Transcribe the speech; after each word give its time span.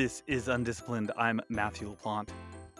This 0.00 0.22
is 0.26 0.48
Undisciplined. 0.48 1.12
I'm 1.18 1.42
Matthew 1.50 1.94
LaPlante. 1.94 2.30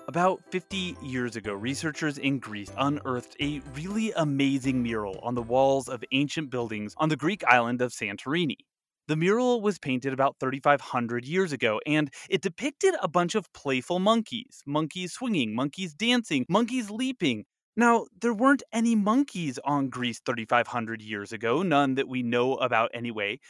About 0.08 0.41
50 0.49 0.96
years 1.03 1.37
ago, 1.37 1.53
researchers 1.53 2.17
in 2.17 2.39
Greece 2.39 2.73
unearthed 2.79 3.37
a 3.43 3.60
really 3.75 4.10
amazing 4.12 4.83
mural 4.83 5.18
on 5.22 5.34
the 5.34 5.42
walls 5.42 5.91
of 5.91 6.02
ancient 6.12 6.48
buildings 6.48 6.94
on 6.96 7.10
the 7.10 7.18
Greek 7.18 7.44
island 7.44 7.83
of 7.83 7.92
Santorini. 7.92 8.56
The 9.06 9.16
mural 9.16 9.61
was 9.61 9.79
painted 9.79 10.14
about 10.14 10.36
3,500 10.41 11.27
years 11.27 11.53
ago, 11.53 11.79
and 11.87 12.11
it 12.30 12.41
depicted 12.41 12.95
a 13.03 13.09
bunch 13.09 13.34
of 13.34 13.52
playful 13.52 13.98
monkeys 13.98 14.62
monkeys 14.64 15.12
swinging, 15.12 15.55
monkeys 15.55 15.93
dancing, 15.93 16.46
monkeys 16.48 16.89
leaping. 16.89 17.45
Now, 17.77 18.07
there 18.18 18.32
weren't 18.32 18.62
any 18.73 18.96
monkeys 18.96 19.59
on 19.62 19.91
Greece 19.91 20.23
3,500 20.25 21.02
years 21.02 21.32
ago, 21.32 21.62
none 21.62 21.96
that 21.96 22.09
we 22.09 22.23
know 22.23 22.55
about 22.55 22.91
anyway, 22.95 23.41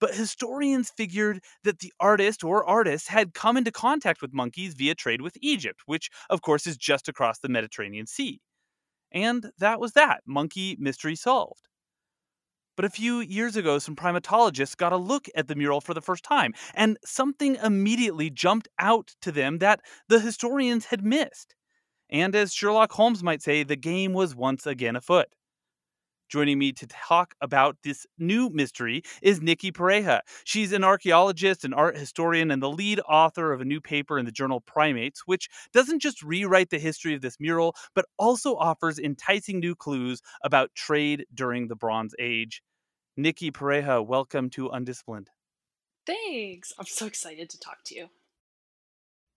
but 0.00 0.14
historians 0.14 0.90
figured 0.90 1.40
that 1.64 1.80
the 1.80 1.92
artist 2.00 2.44
or 2.44 2.64
artists 2.64 3.08
had 3.08 3.34
come 3.34 3.56
into 3.56 3.72
contact 3.72 4.22
with 4.22 4.32
monkeys 4.32 4.74
via 4.74 4.94
trade 4.94 5.20
with 5.20 5.36
Egypt, 5.40 5.82
which, 5.86 6.10
of 6.30 6.42
course, 6.42 6.66
is 6.66 6.76
just 6.76 7.08
across 7.08 7.38
the 7.38 7.48
Mediterranean 7.48 8.06
Sea. 8.06 8.40
And 9.12 9.50
that 9.58 9.80
was 9.80 9.92
that 9.92 10.20
monkey 10.26 10.76
mystery 10.78 11.16
solved. 11.16 11.68
But 12.76 12.84
a 12.84 12.90
few 12.90 13.18
years 13.18 13.56
ago, 13.56 13.80
some 13.80 13.96
primatologists 13.96 14.76
got 14.76 14.92
a 14.92 14.96
look 14.96 15.28
at 15.34 15.48
the 15.48 15.56
mural 15.56 15.80
for 15.80 15.94
the 15.94 16.00
first 16.00 16.22
time, 16.22 16.54
and 16.74 16.96
something 17.04 17.56
immediately 17.56 18.30
jumped 18.30 18.68
out 18.78 19.16
to 19.22 19.32
them 19.32 19.58
that 19.58 19.80
the 20.08 20.20
historians 20.20 20.86
had 20.86 21.04
missed. 21.04 21.56
And 22.08 22.36
as 22.36 22.54
Sherlock 22.54 22.92
Holmes 22.92 23.22
might 23.22 23.42
say, 23.42 23.64
the 23.64 23.76
game 23.76 24.12
was 24.12 24.36
once 24.36 24.64
again 24.64 24.94
afoot. 24.94 25.26
Joining 26.28 26.58
me 26.58 26.72
to 26.72 26.86
talk 26.86 27.34
about 27.40 27.78
this 27.82 28.06
new 28.18 28.50
mystery 28.50 29.02
is 29.22 29.40
Nikki 29.40 29.72
Pareja. 29.72 30.20
She's 30.44 30.72
an 30.74 30.84
archaeologist, 30.84 31.64
an 31.64 31.72
art 31.72 31.96
historian, 31.96 32.50
and 32.50 32.62
the 32.62 32.68
lead 32.68 33.00
author 33.08 33.50
of 33.52 33.62
a 33.62 33.64
new 33.64 33.80
paper 33.80 34.18
in 34.18 34.26
the 34.26 34.32
journal 34.32 34.60
Primates, 34.60 35.22
which 35.24 35.48
doesn't 35.72 36.00
just 36.00 36.22
rewrite 36.22 36.68
the 36.68 36.78
history 36.78 37.14
of 37.14 37.22
this 37.22 37.40
mural, 37.40 37.74
but 37.94 38.04
also 38.18 38.56
offers 38.56 38.98
enticing 38.98 39.58
new 39.58 39.74
clues 39.74 40.20
about 40.44 40.74
trade 40.74 41.24
during 41.32 41.68
the 41.68 41.76
Bronze 41.76 42.14
Age. 42.18 42.62
Nikki 43.16 43.50
Pareja, 43.50 44.06
welcome 44.06 44.50
to 44.50 44.68
Undisciplined. 44.68 45.30
Thanks. 46.06 46.74
I'm 46.78 46.86
so 46.86 47.06
excited 47.06 47.48
to 47.50 47.58
talk 47.58 47.78
to 47.86 47.94
you. 47.94 48.08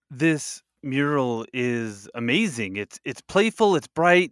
This 0.09 0.61
mural 0.83 1.45
is 1.53 2.09
amazing. 2.15 2.75
It's 2.75 2.99
it's 3.05 3.21
playful, 3.21 3.75
it's 3.75 3.87
bright. 3.87 4.31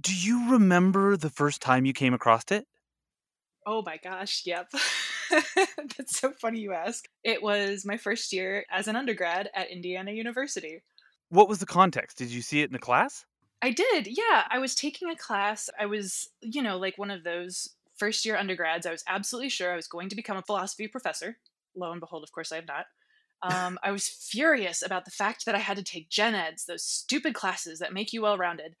Do 0.00 0.14
you 0.14 0.52
remember 0.52 1.16
the 1.16 1.30
first 1.30 1.60
time 1.60 1.84
you 1.84 1.92
came 1.92 2.14
across 2.14 2.44
it? 2.50 2.66
Oh 3.66 3.82
my 3.82 3.98
gosh, 4.02 4.42
yep. 4.46 4.70
That's 5.76 6.18
so 6.18 6.32
funny 6.32 6.60
you 6.60 6.72
ask. 6.72 7.06
It 7.22 7.42
was 7.42 7.84
my 7.84 7.96
first 7.96 8.32
year 8.32 8.64
as 8.70 8.88
an 8.88 8.96
undergrad 8.96 9.50
at 9.54 9.70
Indiana 9.70 10.12
University. 10.12 10.82
What 11.28 11.48
was 11.48 11.58
the 11.58 11.66
context? 11.66 12.18
Did 12.18 12.30
you 12.30 12.40
see 12.40 12.62
it 12.62 12.66
in 12.66 12.72
the 12.72 12.78
class? 12.78 13.26
I 13.62 13.72
did, 13.72 14.06
yeah. 14.06 14.44
I 14.48 14.58
was 14.58 14.74
taking 14.74 15.10
a 15.10 15.16
class. 15.16 15.68
I 15.78 15.86
was, 15.86 16.30
you 16.40 16.62
know, 16.62 16.78
like 16.78 16.96
one 16.96 17.10
of 17.10 17.24
those 17.24 17.68
first 17.98 18.24
year 18.24 18.36
undergrads. 18.36 18.86
I 18.86 18.92
was 18.92 19.04
absolutely 19.06 19.50
sure 19.50 19.72
I 19.72 19.76
was 19.76 19.86
going 19.86 20.08
to 20.08 20.16
become 20.16 20.38
a 20.38 20.42
philosophy 20.42 20.88
professor. 20.88 21.36
Lo 21.76 21.92
and 21.92 22.00
behold, 22.00 22.24
of 22.24 22.32
course, 22.32 22.52
I 22.52 22.56
have 22.56 22.66
not. 22.66 22.86
Um, 23.42 23.78
I 23.82 23.90
was 23.90 24.08
furious 24.08 24.82
about 24.84 25.04
the 25.04 25.10
fact 25.10 25.46
that 25.46 25.54
I 25.54 25.58
had 25.58 25.76
to 25.76 25.82
take 25.82 26.10
gen 26.10 26.34
eds, 26.34 26.64
those 26.64 26.84
stupid 26.84 27.34
classes 27.34 27.78
that 27.78 27.92
make 27.92 28.12
you 28.12 28.22
well 28.22 28.36
rounded. 28.36 28.76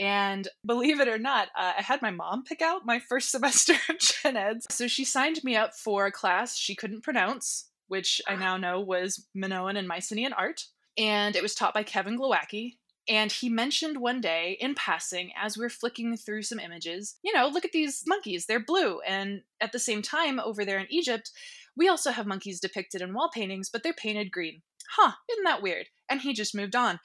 And 0.00 0.48
believe 0.64 0.98
it 0.98 1.08
or 1.08 1.18
not, 1.18 1.48
uh, 1.48 1.74
I 1.78 1.82
had 1.82 2.00
my 2.00 2.10
mom 2.10 2.42
pick 2.42 2.62
out 2.62 2.86
my 2.86 2.98
first 2.98 3.30
semester 3.30 3.74
of 3.88 3.98
gen 3.98 4.36
eds. 4.36 4.66
So 4.70 4.88
she 4.88 5.04
signed 5.04 5.44
me 5.44 5.54
up 5.54 5.74
for 5.74 6.06
a 6.06 6.12
class 6.12 6.56
she 6.56 6.74
couldn't 6.74 7.04
pronounce, 7.04 7.68
which 7.88 8.20
I 8.26 8.34
now 8.34 8.56
know 8.56 8.80
was 8.80 9.26
Minoan 9.34 9.76
and 9.76 9.86
Mycenaean 9.86 10.32
art. 10.32 10.64
And 10.96 11.36
it 11.36 11.42
was 11.42 11.54
taught 11.54 11.74
by 11.74 11.82
Kevin 11.82 12.18
Glowacki. 12.18 12.78
And 13.08 13.30
he 13.30 13.48
mentioned 13.48 13.98
one 13.98 14.20
day 14.20 14.56
in 14.60 14.74
passing, 14.74 15.32
as 15.40 15.58
we 15.58 15.64
are 15.64 15.70
flicking 15.70 16.16
through 16.16 16.42
some 16.42 16.60
images, 16.60 17.16
you 17.22 17.34
know, 17.34 17.48
look 17.48 17.64
at 17.64 17.72
these 17.72 18.04
monkeys, 18.06 18.46
they're 18.46 18.64
blue. 18.64 19.00
And 19.00 19.42
at 19.60 19.72
the 19.72 19.78
same 19.78 20.00
time, 20.00 20.40
over 20.40 20.64
there 20.64 20.78
in 20.78 20.86
Egypt, 20.90 21.30
we 21.76 21.88
also 21.88 22.10
have 22.10 22.26
monkeys 22.26 22.60
depicted 22.60 23.02
in 23.02 23.12
wall 23.12 23.30
paintings, 23.34 23.68
but 23.70 23.82
they're 23.82 23.92
painted 23.92 24.30
green. 24.30 24.62
Huh, 24.96 25.12
isn't 25.30 25.44
that 25.44 25.62
weird? 25.62 25.86
And 26.08 26.20
he 26.20 26.32
just 26.32 26.54
moved 26.54 26.76
on. 26.76 27.00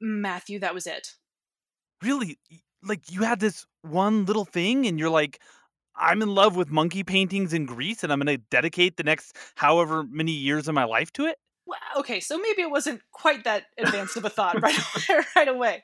Matthew, 0.00 0.58
that 0.60 0.74
was 0.74 0.86
it 0.86 1.08
really 2.02 2.38
like 2.82 3.10
you 3.10 3.22
had 3.22 3.40
this 3.40 3.66
one 3.82 4.24
little 4.24 4.44
thing 4.44 4.86
and 4.86 4.98
you're 4.98 5.10
like 5.10 5.40
I'm 5.96 6.22
in 6.22 6.34
love 6.34 6.56
with 6.56 6.70
monkey 6.70 7.02
paintings 7.02 7.52
in 7.52 7.66
Greece 7.66 8.04
and 8.04 8.12
I'm 8.12 8.20
going 8.20 8.36
to 8.36 8.42
dedicate 8.50 8.96
the 8.96 9.02
next 9.02 9.34
however 9.54 10.04
many 10.04 10.32
years 10.32 10.68
of 10.68 10.74
my 10.74 10.84
life 10.84 11.12
to 11.14 11.26
it? 11.26 11.38
Well, 11.66 11.78
okay, 11.96 12.20
so 12.20 12.38
maybe 12.38 12.62
it 12.62 12.70
wasn't 12.70 13.00
quite 13.12 13.44
that 13.44 13.64
advanced 13.78 14.16
of 14.16 14.24
a 14.24 14.30
thought 14.30 14.60
right 14.62 14.78
away, 14.78 15.24
right 15.36 15.48
away. 15.48 15.82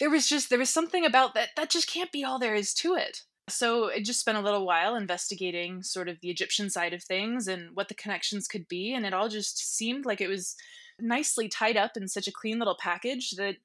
There 0.00 0.10
was 0.10 0.26
just 0.28 0.50
there 0.50 0.58
was 0.58 0.70
something 0.70 1.04
about 1.04 1.34
that 1.34 1.50
that 1.56 1.70
just 1.70 1.88
can't 1.88 2.10
be 2.10 2.24
all 2.24 2.38
there 2.38 2.54
is 2.54 2.74
to 2.74 2.94
it. 2.94 3.22
So 3.48 3.90
I 3.90 4.00
just 4.00 4.20
spent 4.20 4.38
a 4.38 4.42
little 4.42 4.64
while 4.64 4.94
investigating 4.94 5.82
sort 5.82 6.08
of 6.08 6.20
the 6.20 6.30
Egyptian 6.30 6.70
side 6.70 6.92
of 6.92 7.02
things 7.02 7.46
and 7.46 7.70
what 7.74 7.88
the 7.88 7.94
connections 7.94 8.48
could 8.48 8.66
be 8.68 8.94
and 8.94 9.04
it 9.04 9.12
all 9.12 9.28
just 9.28 9.76
seemed 9.76 10.06
like 10.06 10.20
it 10.20 10.28
was 10.28 10.56
nicely 10.98 11.48
tied 11.48 11.76
up 11.76 11.96
in 11.96 12.08
such 12.08 12.26
a 12.26 12.32
clean 12.32 12.58
little 12.58 12.76
package 12.78 13.32
that 13.32 13.56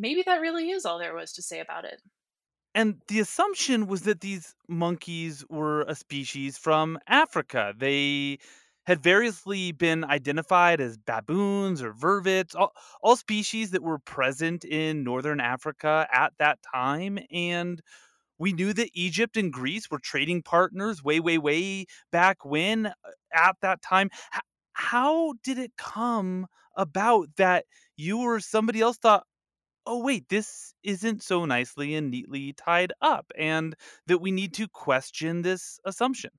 maybe 0.00 0.22
that 0.22 0.40
really 0.40 0.70
is 0.70 0.84
all 0.84 0.98
there 0.98 1.14
was 1.14 1.32
to 1.34 1.42
say 1.42 1.60
about 1.60 1.84
it. 1.84 2.00
And 2.74 3.02
the 3.08 3.20
assumption 3.20 3.86
was 3.86 4.02
that 4.02 4.20
these 4.20 4.54
monkeys 4.68 5.44
were 5.48 5.82
a 5.82 5.94
species 5.94 6.56
from 6.56 6.98
Africa. 7.08 7.74
They 7.76 8.38
had 8.86 9.02
variously 9.02 9.72
been 9.72 10.04
identified 10.04 10.80
as 10.80 10.96
baboons 10.96 11.82
or 11.82 11.92
vervets, 11.92 12.54
all, 12.56 12.72
all 13.02 13.16
species 13.16 13.72
that 13.72 13.82
were 13.82 13.98
present 13.98 14.64
in 14.64 15.04
northern 15.04 15.40
Africa 15.40 16.08
at 16.12 16.32
that 16.38 16.58
time. 16.72 17.18
And 17.30 17.82
we 18.38 18.52
knew 18.52 18.72
that 18.72 18.90
Egypt 18.94 19.36
and 19.36 19.52
Greece 19.52 19.90
were 19.90 19.98
trading 19.98 20.42
partners 20.42 21.04
way, 21.04 21.20
way, 21.20 21.38
way 21.38 21.86
back 22.10 22.44
when 22.44 22.86
uh, 22.86 22.92
at 23.34 23.56
that 23.62 23.82
time. 23.82 24.10
How 24.72 25.34
did 25.44 25.58
it 25.58 25.72
come 25.76 26.46
about 26.76 27.28
that 27.36 27.66
you 27.96 28.20
or 28.20 28.40
somebody 28.40 28.80
else 28.80 28.96
thought, 28.96 29.24
oh, 29.86 30.02
wait, 30.02 30.28
this 30.28 30.74
isn't 30.82 31.22
so 31.22 31.44
nicely 31.44 31.94
and 31.94 32.10
neatly 32.10 32.52
tied 32.52 32.92
up, 33.00 33.32
and 33.36 33.74
that 34.06 34.20
we 34.20 34.30
need 34.30 34.54
to 34.54 34.68
question 34.68 35.42
this 35.42 35.78
assumption. 35.84 36.30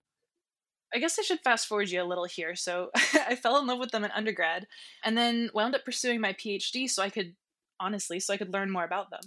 I 0.93 0.99
guess 0.99 1.17
I 1.17 1.21
should 1.21 1.39
fast 1.39 1.67
forward 1.67 1.89
you 1.89 2.01
a 2.01 2.03
little 2.03 2.25
here. 2.25 2.55
So 2.55 2.89
I 2.95 3.35
fell 3.35 3.57
in 3.59 3.67
love 3.67 3.79
with 3.79 3.91
them 3.91 4.03
in 4.03 4.11
undergrad 4.11 4.67
and 5.03 5.17
then 5.17 5.49
wound 5.53 5.75
up 5.75 5.85
pursuing 5.85 6.19
my 6.19 6.33
PhD 6.33 6.89
so 6.89 7.01
I 7.01 7.09
could, 7.09 7.35
honestly, 7.79 8.19
so 8.19 8.33
I 8.33 8.37
could 8.37 8.53
learn 8.53 8.71
more 8.71 8.83
about 8.83 9.09
them. 9.09 9.21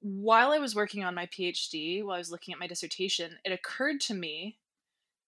While 0.00 0.52
I 0.52 0.58
was 0.58 0.74
working 0.74 1.04
on 1.04 1.14
my 1.14 1.26
PhD, 1.26 2.02
while 2.02 2.14
I 2.14 2.18
was 2.18 2.30
looking 2.30 2.54
at 2.54 2.60
my 2.60 2.66
dissertation, 2.66 3.32
it 3.44 3.52
occurred 3.52 4.00
to 4.02 4.14
me 4.14 4.56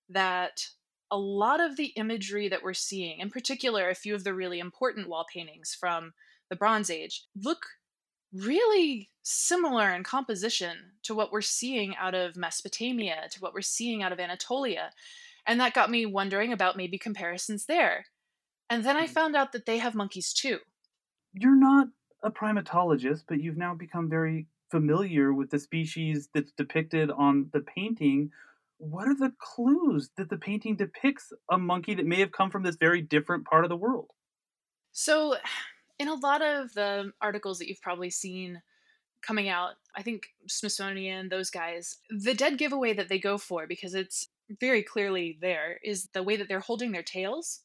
that 0.09 0.69
a 1.11 1.19
lot 1.19 1.61
of 1.61 1.77
the 1.77 1.93
imagery 1.97 2.49
that 2.49 2.63
we're 2.63 2.73
seeing, 2.73 3.19
in 3.19 3.29
particular, 3.29 3.91
a 3.91 3.95
few 3.95 4.15
of 4.15 4.25
the 4.25 4.33
really 4.33 4.59
important 4.59 5.11
wall 5.11 5.27
paintings 5.31 5.77
from 5.79 6.15
the 6.49 6.57
Bronze 6.57 6.89
Age, 6.89 7.27
look 7.37 7.67
really 8.33 9.11
similar 9.23 9.91
in 9.91 10.03
composition 10.03 10.77
to 11.05 11.15
what 11.15 11.33
we're 11.33 11.41
seeing 11.41 11.95
out 11.97 12.15
of 12.15 12.37
Mesopotamia, 12.37 13.29
to 13.31 13.41
what 13.41 13.55
we're 13.55 13.61
seeing 13.61 14.03
out 14.03 14.13
of 14.13 14.21
Anatolia. 14.21 14.91
And 15.47 15.61
that 15.61 15.75
got 15.75 15.91
me 15.91 16.07
wondering 16.07 16.53
about 16.53 16.77
maybe 16.77 16.99
comparisons 16.99 17.67
there. 17.67 18.07
And 18.71 18.85
then 18.85 18.97
I 18.97 19.07
hmm. 19.07 19.13
found 19.13 19.37
out 19.37 19.53
that 19.53 19.67
they 19.67 19.79
have 19.79 19.95
monkeys 19.95 20.33
too. 20.33 20.59
You're 21.35 21.57
not 21.57 21.89
a 22.23 22.31
primatologist, 22.31 23.25
but 23.29 23.41
you've 23.41 23.57
now 23.57 23.75
become 23.75 24.09
very 24.09 24.47
familiar 24.71 25.33
with 25.33 25.51
the 25.51 25.59
species 25.59 26.29
that's 26.33 26.53
depicted 26.53 27.11
on 27.11 27.51
the 27.53 27.61
painting. 27.61 28.31
What 28.79 29.09
are 29.09 29.15
the 29.15 29.33
clues 29.39 30.11
that 30.17 30.31
the 30.31 30.37
painting 30.37 30.77
depicts 30.77 31.33
a 31.51 31.59
monkey 31.59 31.95
that 31.95 32.07
may 32.07 32.21
have 32.21 32.33
come 32.33 32.51
from 32.51 32.63
this 32.63 32.77
very 32.77 33.03
different 33.03 33.45
part 33.45 33.65
of 33.65 33.69
the 33.69 33.77
world? 33.77 34.11
So, 34.93 35.37
in 36.03 36.09
a 36.09 36.15
lot 36.15 36.43
of 36.43 36.75
the 36.75 37.13
articles 37.21 37.59
that 37.59 37.69
you've 37.69 37.81
probably 37.81 38.11
seen 38.11 38.61
coming 39.23 39.49
out, 39.49 39.75
I 39.97 40.03
think 40.03 40.27
Smithsonian, 40.49 41.29
those 41.29 41.49
guys, 41.49 41.99
the 42.11 42.35
dead 42.35 42.59
giveaway 42.59 42.93
that 42.95 43.09
they 43.09 43.21
go 43.21 43.39
for, 43.39 43.69
because 43.69 43.95
it's 43.95 44.27
very 44.61 44.83
clearly 44.83 45.39
there, 45.41 45.79
is 45.85 46.09
the 46.13 46.25
way 46.25 46.37
that 46.37 46.49
they're 46.49 46.59
holding 46.59 46.91
their 46.91 47.05
tails. 47.05 47.61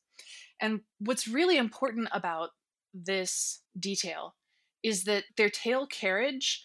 And 0.60 0.82
what's 1.00 1.28
really 1.28 1.58
important 1.58 2.10
about 2.12 2.52
this 2.94 3.62
detail 3.80 4.36
is 4.84 5.06
that 5.06 5.24
their 5.36 5.50
tail 5.50 5.88
carriage 5.88 6.64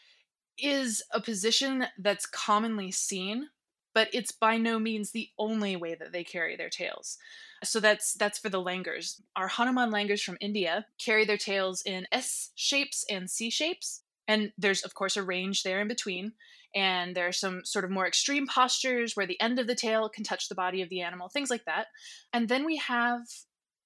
is 0.58 1.02
a 1.10 1.22
position 1.22 1.86
that's 1.98 2.26
commonly 2.26 2.90
seen, 2.90 3.48
but 3.94 4.08
it's 4.12 4.32
by 4.32 4.58
no 4.58 4.78
means 4.78 5.10
the 5.10 5.30
only 5.38 5.74
way 5.74 5.94
that 5.94 6.12
they 6.12 6.22
carry 6.22 6.54
their 6.54 6.69
tails. 6.69 7.16
So 7.64 7.81
that's 7.81 8.14
that's 8.14 8.38
for 8.38 8.49
the 8.49 8.62
langurs. 8.62 9.20
Our 9.37 9.49
Hanuman 9.49 9.91
langurs 9.91 10.23
from 10.23 10.38
India 10.41 10.87
carry 10.99 11.25
their 11.25 11.37
tails 11.37 11.82
in 11.85 12.06
S 12.12 12.50
shapes 12.55 13.05
and 13.11 13.31
C 13.31 13.50
shapes. 13.50 14.03
And 14.29 14.53
there's 14.59 14.82
of 14.82 14.94
course 14.94 15.17
a 15.17 15.23
range 15.23 15.62
there 15.62 15.81
in 15.81 15.88
between. 15.88 16.32
And 16.75 17.14
there 17.14 17.29
are 17.29 17.32
some 17.32 17.64
sort 17.64 17.85
of 17.85 17.91
more 17.91 18.06
extreme 18.06 18.47
postures 18.47 19.14
where 19.14 19.26
the 19.26 19.41
end 19.41 19.59
of 19.59 19.67
the 19.67 19.75
tail 19.75 20.09
can 20.09 20.25
touch 20.25 20.49
the 20.49 20.55
body 20.55 20.81
of 20.81 20.88
the 20.88 21.03
animal, 21.03 21.29
things 21.29 21.50
like 21.50 21.67
that. 21.67 21.88
And 22.32 22.49
then 22.49 22.64
we 22.64 22.76
have 22.76 23.20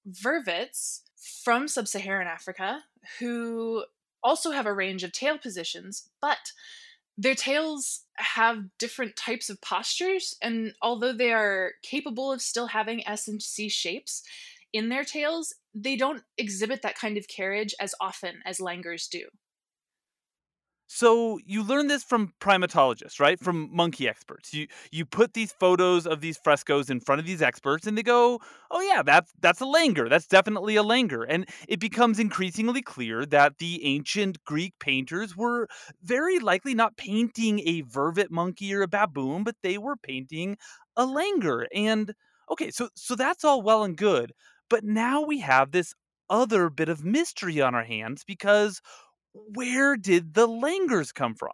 vervets 0.09 1.01
from 1.43 1.67
sub 1.67 1.87
Saharan 1.87 2.27
Africa 2.27 2.83
who 3.19 3.83
also 4.23 4.51
have 4.51 4.65
a 4.65 4.73
range 4.73 5.03
of 5.03 5.11
tail 5.11 5.37
positions, 5.37 6.09
but 6.21 6.51
their 7.17 7.35
tails 7.35 8.01
have 8.17 8.65
different 8.77 9.15
types 9.15 9.49
of 9.49 9.61
postures. 9.61 10.35
And 10.41 10.73
although 10.81 11.13
they 11.13 11.33
are 11.33 11.73
capable 11.81 12.31
of 12.31 12.41
still 12.41 12.67
having 12.67 13.07
S 13.07 13.27
and 13.27 13.41
C 13.41 13.69
shapes 13.69 14.23
in 14.71 14.89
their 14.89 15.03
tails, 15.03 15.53
they 15.73 15.95
don't 15.95 16.23
exhibit 16.37 16.81
that 16.83 16.97
kind 16.97 17.17
of 17.17 17.27
carriage 17.27 17.73
as 17.79 17.95
often 17.99 18.41
as 18.45 18.59
langurs 18.59 19.07
do. 19.07 19.27
So 20.89 21.37
you 21.45 21.63
learn 21.63 21.87
this 21.87 22.03
from 22.03 22.33
primatologists, 22.39 23.19
right? 23.19 23.37
From 23.39 23.69
monkey 23.75 24.07
experts. 24.07 24.53
You 24.53 24.67
you 24.89 25.05
put 25.05 25.33
these 25.33 25.51
photos 25.51 26.07
of 26.07 26.21
these 26.21 26.37
frescoes 26.37 26.89
in 26.89 27.01
front 27.01 27.19
of 27.19 27.27
these 27.27 27.41
experts 27.41 27.85
and 27.87 27.97
they 27.97 28.03
go, 28.03 28.39
"Oh 28.71 28.79
yeah, 28.81 29.03
that's 29.03 29.33
that's 29.41 29.59
a 29.61 29.65
langur. 29.65 30.09
That's 30.09 30.27
definitely 30.27 30.77
a 30.77 30.83
langur." 30.83 31.25
And 31.27 31.47
it 31.67 31.81
becomes 31.81 32.19
increasingly 32.19 32.81
clear 32.81 33.25
that 33.25 33.57
the 33.57 33.83
ancient 33.83 34.43
Greek 34.45 34.73
painters 34.79 35.35
were 35.35 35.67
very 36.03 36.39
likely 36.39 36.73
not 36.73 36.95
painting 36.95 37.59
a 37.67 37.81
vervet 37.81 38.31
monkey 38.31 38.73
or 38.73 38.81
a 38.81 38.87
baboon, 38.87 39.43
but 39.43 39.55
they 39.63 39.77
were 39.77 39.97
painting 39.97 40.57
a 40.95 41.05
langur. 41.05 41.65
And 41.73 42.13
okay, 42.49 42.71
so 42.71 42.89
so 42.95 43.15
that's 43.15 43.43
all 43.43 43.61
well 43.61 43.83
and 43.83 43.97
good. 43.97 44.31
But 44.69 44.85
now 44.85 45.21
we 45.21 45.39
have 45.39 45.71
this 45.71 45.93
other 46.29 46.69
bit 46.69 46.89
of 46.89 47.03
mystery 47.05 47.61
on 47.61 47.73
our 47.75 47.83
hands 47.85 48.23
because 48.25 48.81
where 49.53 49.95
did 49.95 50.33
the 50.33 50.47
langurs 50.47 51.11
come 51.11 51.35
from? 51.35 51.53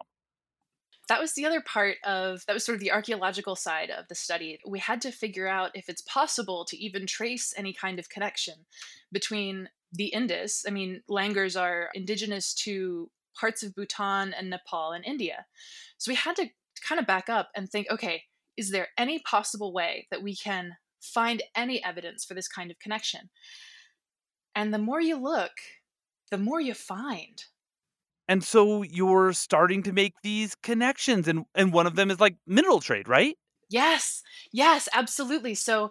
That 1.08 1.20
was 1.20 1.34
the 1.34 1.44
other 1.44 1.60
part 1.60 1.96
of 2.04 2.44
that 2.46 2.54
was 2.54 2.64
sort 2.64 2.76
of 2.76 2.80
the 2.80 2.92
archaeological 2.92 3.56
side 3.56 3.90
of 3.90 4.08
the 4.08 4.14
study. 4.14 4.58
We 4.66 4.78
had 4.78 5.02
to 5.02 5.12
figure 5.12 5.46
out 5.46 5.72
if 5.74 5.88
it's 5.88 6.02
possible 6.02 6.64
to 6.66 6.78
even 6.78 7.06
trace 7.06 7.52
any 7.56 7.74
kind 7.74 7.98
of 7.98 8.08
connection 8.08 8.54
between 9.12 9.68
the 9.92 10.06
Indus. 10.06 10.64
I 10.66 10.70
mean, 10.70 11.02
langurs 11.08 11.60
are 11.60 11.90
indigenous 11.94 12.54
to 12.54 13.10
parts 13.38 13.62
of 13.62 13.74
Bhutan 13.74 14.32
and 14.32 14.48
Nepal 14.48 14.92
and 14.92 15.04
India. 15.04 15.44
So 15.98 16.10
we 16.10 16.16
had 16.16 16.36
to 16.36 16.48
kind 16.86 16.98
of 16.98 17.06
back 17.06 17.28
up 17.28 17.50
and 17.54 17.68
think 17.68 17.88
okay, 17.90 18.24
is 18.56 18.70
there 18.70 18.88
any 18.96 19.18
possible 19.18 19.72
way 19.72 20.06
that 20.10 20.22
we 20.22 20.34
can 20.34 20.76
find 21.00 21.42
any 21.54 21.84
evidence 21.84 22.24
for 22.24 22.32
this 22.32 22.48
kind 22.48 22.70
of 22.70 22.78
connection? 22.78 23.28
And 24.54 24.72
the 24.72 24.78
more 24.78 25.00
you 25.00 25.16
look, 25.16 25.52
the 26.30 26.38
more 26.38 26.60
you 26.60 26.74
find. 26.74 27.44
And 28.28 28.42
so 28.42 28.82
you're 28.82 29.32
starting 29.32 29.82
to 29.84 29.92
make 29.92 30.14
these 30.22 30.54
connections 30.56 31.28
and 31.28 31.44
and 31.54 31.72
one 31.72 31.86
of 31.86 31.96
them 31.96 32.10
is 32.10 32.20
like 32.20 32.36
mineral 32.46 32.80
trade, 32.80 33.08
right? 33.08 33.36
Yes. 33.70 34.22
Yes, 34.52 34.88
absolutely. 34.92 35.54
So 35.54 35.90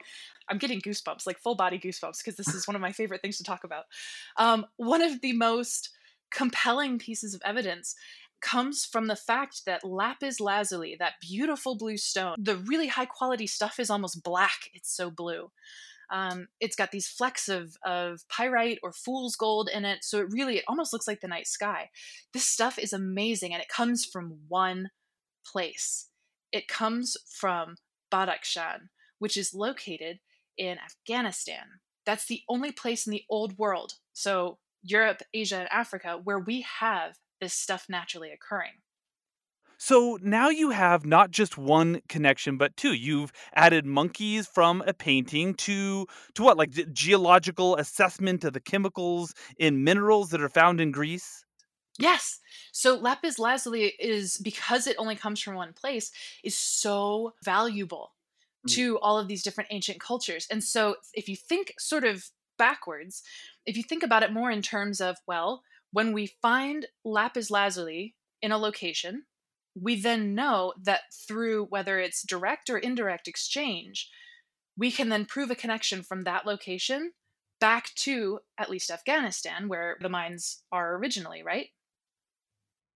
I'm 0.50 0.58
getting 0.58 0.82
goosebumps, 0.82 1.26
like 1.26 1.40
full 1.40 1.56
body 1.56 1.80
goosebumps, 1.80 2.20
because 2.20 2.36
this 2.36 2.54
is 2.54 2.68
one 2.68 2.76
of 2.76 2.82
my 2.82 2.92
favorite 2.92 3.22
things 3.22 3.38
to 3.38 3.44
talk 3.44 3.64
about. 3.64 3.86
Um, 4.38 4.66
one 4.78 5.02
of 5.02 5.22
the 5.22 5.34
most 5.34 5.90
compelling 6.32 7.00
pieces 7.00 7.34
of 7.34 7.42
evidence 7.46 7.96
comes 8.42 8.86
from 8.86 9.08
the 9.08 9.16
fact 9.16 9.62
that 9.66 9.86
lapis 9.86 10.40
lazuli, 10.40 10.96
that 11.00 11.14
beautiful 11.22 11.78
blue 11.78 11.98
stone, 11.98 12.36
the 12.38 12.58
really 12.58 12.88
high 12.88 13.06
quality 13.06 13.48
stuff 13.48 13.80
is 13.80 13.90
almost 13.90 14.22
black. 14.22 14.70
It's 14.74 14.94
so 14.94 15.10
blue. 15.10 15.50
Um, 16.14 16.48
it's 16.60 16.76
got 16.76 16.92
these 16.92 17.08
flecks 17.08 17.50
of, 17.50 17.76
of 17.84 18.22
pyrite 18.30 18.78
or 18.84 18.94
fool's 18.94 19.36
gold 19.36 19.68
in 19.74 19.84
it. 19.84 20.04
So 20.04 20.20
it 20.20 20.28
really, 20.30 20.58
it 20.58 20.64
almost 20.68 20.94
looks 20.94 21.08
like 21.08 21.22
the 21.22 21.28
night 21.28 21.48
sky. 21.48 21.90
This 22.34 22.46
stuff 22.46 22.78
is 22.78 22.94
amazing 22.94 23.52
and 23.52 23.62
it 23.62 23.68
comes 23.68 24.06
from 24.06 24.38
one 24.48 24.92
place. 25.44 26.10
It 26.52 26.68
comes 26.68 27.18
from 27.28 27.78
Badakhshan, 28.14 28.90
which 29.18 29.36
is 29.36 29.56
located 29.56 30.20
in 30.56 30.78
Afghanistan. 30.78 31.80
That's 32.06 32.28
the 32.28 32.44
only 32.48 32.72
place 32.72 33.08
in 33.08 33.12
the 33.12 33.24
old 33.28 33.58
world, 33.58 33.94
so 34.14 34.60
Europe, 34.84 35.24
Asia, 35.34 35.58
and 35.58 35.72
Africa, 35.72 36.20
where 36.22 36.40
we 36.40 36.62
have 36.80 37.16
this 37.42 37.54
stuff 37.54 37.86
naturally 37.90 38.32
occurring. 38.32 38.83
So 39.78 40.18
now 40.22 40.50
you 40.50 40.70
have 40.72 41.06
not 41.06 41.30
just 41.32 41.58
one 41.58 42.02
connection, 42.10 42.58
but 42.58 42.76
two. 42.78 42.94
You've 42.94 43.32
added 43.54 43.86
monkeys 43.86 44.48
from 44.48 44.82
a 44.88 44.94
painting 44.94 45.54
to 45.56 46.08
to 46.36 46.44
what, 46.44 46.58
like 46.58 46.72
ge- 46.72 46.92
geological 46.92 47.76
assessment 47.76 48.44
of 48.44 48.54
the 48.54 48.60
chemicals 48.62 49.34
in 49.58 49.84
minerals 49.84 50.30
that 50.32 50.42
are 50.42 50.50
found 50.50 50.80
in 50.82 50.92
Greece. 50.92 51.46
Yes. 52.00 52.40
So 52.72 52.96
lapis 52.96 53.38
lazuli 53.38 53.94
is 54.00 54.38
because 54.38 54.88
it 54.88 54.96
only 54.98 55.16
comes 55.16 55.40
from 55.40 55.56
one 55.56 55.74
place 55.74 56.12
is 56.44 56.58
so 56.58 57.34
valuable 57.44 58.14
Mm. 58.66 58.72
to 58.76 59.00
all 59.00 59.20
of 59.20 59.28
these 59.28 59.44
different 59.44 59.70
ancient 59.74 60.00
cultures. 60.00 60.48
And 60.50 60.64
so 60.64 60.96
if 61.14 61.28
you 61.28 61.36
think 61.36 61.74
sort 61.78 62.06
of 62.06 62.32
backwards, 62.58 63.22
if 63.66 63.76
you 63.76 63.84
think 63.84 64.04
about 64.04 64.24
it 64.24 64.32
more 64.32 64.50
in 64.50 64.62
terms 64.62 65.02
of 65.02 65.18
well, 65.28 65.64
when 65.92 66.14
we 66.14 66.28
find 66.28 66.88
lapis 67.04 67.52
lazuli 67.52 68.16
in 68.42 68.52
a 68.54 68.58
location, 68.58 69.26
we 69.76 70.00
then 70.00 70.36
know 70.36 70.74
that 70.84 71.02
through 71.28 71.66
whether 71.66 72.00
it's 72.00 72.24
direct 72.24 72.70
or 72.70 72.78
indirect 72.78 73.28
exchange, 73.28 74.10
we 74.78 74.92
can 74.92 75.10
then 75.10 75.26
prove 75.26 75.52
a 75.52 75.56
connection 75.56 76.04
from 76.04 76.24
that 76.24 76.46
location 76.46 77.12
back 77.60 77.94
to 77.96 78.40
at 78.58 78.70
least 78.70 78.92
Afghanistan, 78.92 79.68
where 79.68 79.98
the 80.02 80.10
mines 80.10 80.64
are 80.72 80.96
originally, 80.98 81.44
right? 81.44 81.68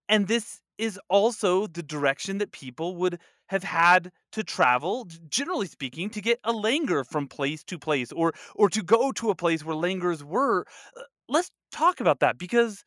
And 0.09 0.27
this 0.27 0.59
is 0.77 0.99
also 1.09 1.67
the 1.67 1.83
direction 1.83 2.37
that 2.37 2.51
people 2.51 2.95
would 2.97 3.19
have 3.47 3.63
had 3.63 4.11
to 4.33 4.43
travel, 4.43 5.07
generally 5.29 5.67
speaking, 5.67 6.09
to 6.09 6.21
get 6.21 6.39
a 6.43 6.53
langur 6.53 7.05
from 7.05 7.27
place 7.27 7.63
to 7.63 7.79
place 7.79 8.11
or 8.11 8.33
or 8.55 8.69
to 8.69 8.83
go 8.83 9.11
to 9.13 9.29
a 9.29 9.35
place 9.35 9.63
where 9.63 9.75
langurs 9.75 10.23
were. 10.23 10.65
Uh, 10.95 11.03
Let's 11.29 11.51
talk 11.73 11.99
about 11.99 12.21
that 12.21 12.37
because 12.37 12.85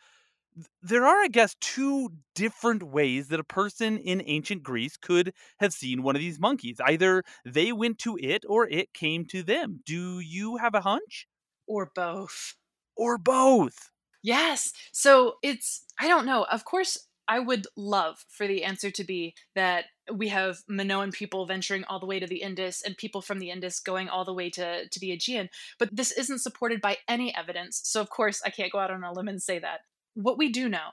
there 0.83 1.07
are, 1.07 1.23
I 1.23 1.29
guess, 1.29 1.57
two 1.61 2.11
different 2.35 2.83
ways 2.83 3.29
that 3.29 3.41
a 3.41 3.45
person 3.45 3.99
in 3.99 4.23
ancient 4.27 4.63
Greece 4.63 4.97
could 4.97 5.33
have 5.59 5.73
seen 5.73 6.03
one 6.03 6.17
of 6.17 6.21
these 6.21 6.41
monkeys. 6.41 6.81
Either 6.85 7.23
they 7.45 7.73
went 7.73 7.99
to 8.01 8.17
it 8.21 8.45
or 8.49 8.69
it 8.69 8.95
came 8.95 9.25
to 9.27 9.43
them. 9.43 9.81
Do 9.85 10.21
you 10.21 10.57
have 10.57 10.75
a 10.75 10.81
hunch? 10.81 11.27
Or 11.67 11.91
both. 11.95 12.55
Or 12.97 13.19
both? 13.19 13.91
Yes. 14.23 14.73
So 14.93 15.35
it's, 15.43 15.85
I 15.99 16.09
don't 16.09 16.27
know. 16.27 16.45
Of 16.45 16.65
course, 16.65 16.99
I 17.31 17.39
would 17.39 17.69
love 17.77 18.25
for 18.29 18.49
the 18.49 18.65
answer 18.65 18.91
to 18.91 19.05
be 19.05 19.35
that 19.55 19.85
we 20.13 20.29
have 20.29 20.59
Minoan 20.69 21.13
people 21.13 21.47
venturing 21.47 21.85
all 21.85 22.01
the 22.01 22.07
way 22.07 22.19
to 22.19 22.27
the 22.27 22.43
Indus 22.43 22.83
and 22.83 22.97
people 22.97 23.23
from 23.23 23.39
the 23.39 23.51
Indus 23.51 23.79
going 23.79 24.09
all 24.09 24.25
the 24.25 24.35
way 24.35 24.51
to, 24.51 24.89
to 24.89 24.99
the 24.99 25.13
Aegean. 25.13 25.49
But 25.79 25.95
this 25.95 26.11
isn't 26.11 26.41
supported 26.41 26.81
by 26.81 26.99
any 27.07 27.33
evidence. 27.35 27.81
So, 27.85 28.01
of 28.01 28.11
course, 28.11 28.43
I 28.45 28.51
can't 28.51 28.73
go 28.73 28.81
out 28.81 28.91
on 28.91 29.05
a 29.05 29.13
limb 29.13 29.29
and 29.29 29.41
say 29.41 29.61
that. 29.61 29.83
What 30.23 30.39
we 30.39 30.51
do 30.51 30.69
know, 30.69 30.91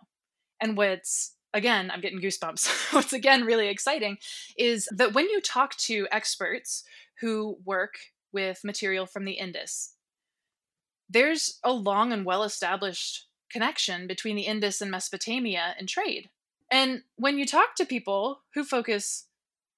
and 0.61 0.77
what's 0.77 1.33
again, 1.53 1.89
I'm 1.91 2.01
getting 2.01 2.21
goosebumps, 2.21 2.93
what's 2.93 3.13
again 3.13 3.43
really 3.43 3.67
exciting 3.67 4.17
is 4.57 4.87
that 4.91 5.13
when 5.13 5.29
you 5.29 5.41
talk 5.41 5.75
to 5.77 6.07
experts 6.11 6.83
who 7.21 7.57
work 7.65 7.95
with 8.31 8.63
material 8.63 9.05
from 9.05 9.25
the 9.25 9.33
Indus, 9.33 9.93
there's 11.09 11.59
a 11.63 11.71
long 11.71 12.11
and 12.11 12.25
well 12.25 12.43
established 12.43 13.27
connection 13.51 14.07
between 14.07 14.35
the 14.35 14.43
Indus 14.43 14.81
and 14.81 14.91
Mesopotamia 14.91 15.75
in 15.79 15.87
trade. 15.87 16.29
And 16.69 17.03
when 17.15 17.39
you 17.39 17.45
talk 17.45 17.75
to 17.75 17.85
people 17.85 18.41
who 18.53 18.63
focus 18.63 19.25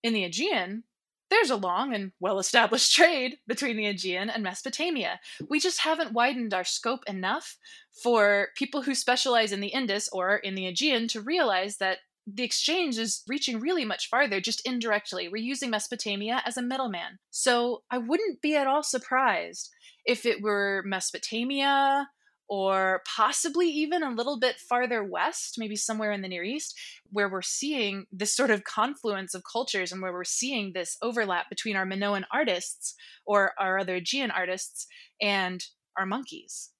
in 0.02 0.14
the 0.14 0.24
Aegean, 0.24 0.84
there's 1.30 1.50
a 1.50 1.56
long 1.56 1.94
and 1.94 2.12
well 2.20 2.40
established 2.40 2.94
trade 2.96 3.38
between 3.48 3.78
the 3.78 3.88
Aegean 3.88 4.30
and 4.30 4.44
Mesopotamia. 4.44 5.20
We 5.50 5.60
just 5.60 5.82
haven't 5.82 6.14
widened 6.14 6.54
our 6.54 6.64
scope 6.64 7.04
enough 7.08 7.58
for 8.04 8.50
people 8.56 8.82
who 8.82 8.96
specialize 8.96 9.52
in 9.52 9.62
the 9.62 9.68
Indus 9.68 10.10
or 10.10 10.38
in 10.38 10.56
the 10.56 10.68
Aegean 10.68 11.08
to 11.10 11.22
realize 11.22 11.78
that 11.78 12.00
the 12.32 12.44
exchange 12.44 12.98
is 12.98 13.24
reaching 13.28 13.60
really 13.60 13.86
much 13.86 14.10
farther 14.10 14.40
just 14.40 14.66
indirectly. 14.68 15.30
We're 15.30 15.38
using 15.38 15.70
Mesopotamia 15.70 16.42
as 16.46 16.58
a 16.58 16.62
middleman. 16.62 17.20
So 17.32 17.84
I 17.90 17.98
wouldn't 17.98 18.42
be 18.42 18.56
at 18.56 18.68
all 18.68 18.84
surprised 18.84 19.70
if 20.06 20.26
it 20.26 20.42
were 20.42 20.84
Mesopotamia 20.86 22.10
or 22.50 23.02
possibly 23.06 23.70
even 23.70 24.02
a 24.02 24.12
little 24.12 24.40
bit 24.40 24.58
farther 24.58 25.04
west, 25.04 25.56
maybe 25.58 25.76
somewhere 25.76 26.12
in 26.12 26.22
the 26.22 26.28
Near 26.28 26.44
East, 26.44 26.78
where 27.12 27.30
we're 27.30 27.44
seeing 27.44 28.06
this 28.12 28.36
sort 28.36 28.50
of 28.50 28.64
confluence 28.64 29.36
of 29.36 29.44
cultures 29.50 29.92
and 29.92 30.02
where 30.02 30.12
we're 30.12 30.24
seeing 30.24 30.74
this 30.74 30.98
overlap 31.02 31.50
between 31.50 31.76
our 31.76 31.86
Minoan 31.86 32.26
artists 32.34 32.96
or 33.26 33.54
our 33.60 33.78
other 33.78 33.96
Aegean 33.96 34.32
artists 34.32 34.88
and 35.22 35.64
our 35.96 36.08
monkeys. 36.08 36.72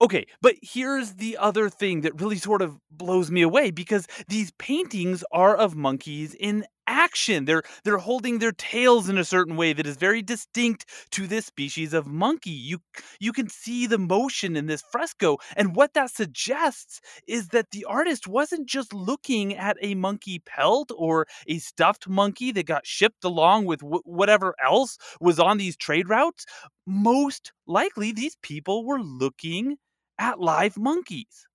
Okay, 0.00 0.26
but 0.40 0.56
here's 0.60 1.14
the 1.14 1.38
other 1.38 1.68
thing 1.68 2.00
that 2.00 2.20
really 2.20 2.36
sort 2.36 2.60
of 2.60 2.76
blows 2.90 3.30
me 3.30 3.42
away 3.42 3.70
because 3.70 4.06
these 4.28 4.50
paintings 4.58 5.22
are 5.32 5.56
of 5.56 5.76
monkeys 5.76 6.34
in 6.34 6.64
action. 6.86 7.44
They're 7.44 7.62
they're 7.84 7.98
holding 7.98 8.38
their 8.38 8.52
tails 8.52 9.08
in 9.08 9.18
a 9.18 9.24
certain 9.24 9.56
way 9.56 9.72
that 9.72 9.86
is 9.86 9.96
very 9.96 10.22
distinct 10.22 10.86
to 11.12 11.26
this 11.26 11.46
species 11.46 11.92
of 11.92 12.06
monkey. 12.06 12.50
You 12.50 12.78
you 13.20 13.32
can 13.32 13.48
see 13.48 13.86
the 13.86 13.98
motion 13.98 14.56
in 14.56 14.66
this 14.66 14.82
fresco 14.90 15.38
and 15.56 15.74
what 15.76 15.94
that 15.94 16.10
suggests 16.10 17.00
is 17.26 17.48
that 17.48 17.70
the 17.70 17.84
artist 17.84 18.26
wasn't 18.26 18.68
just 18.68 18.92
looking 18.92 19.54
at 19.56 19.76
a 19.80 19.94
monkey 19.94 20.40
pelt 20.40 20.90
or 20.96 21.26
a 21.46 21.58
stuffed 21.58 22.08
monkey 22.08 22.52
that 22.52 22.66
got 22.66 22.86
shipped 22.86 23.24
along 23.24 23.66
with 23.66 23.80
w- 23.80 24.02
whatever 24.04 24.54
else 24.62 24.98
was 25.20 25.38
on 25.38 25.58
these 25.58 25.76
trade 25.76 26.08
routes. 26.08 26.46
Most 26.86 27.52
likely 27.66 28.12
these 28.12 28.36
people 28.42 28.84
were 28.84 29.00
looking 29.02 29.78
at 30.18 30.40
live 30.40 30.76
monkeys. 30.76 31.46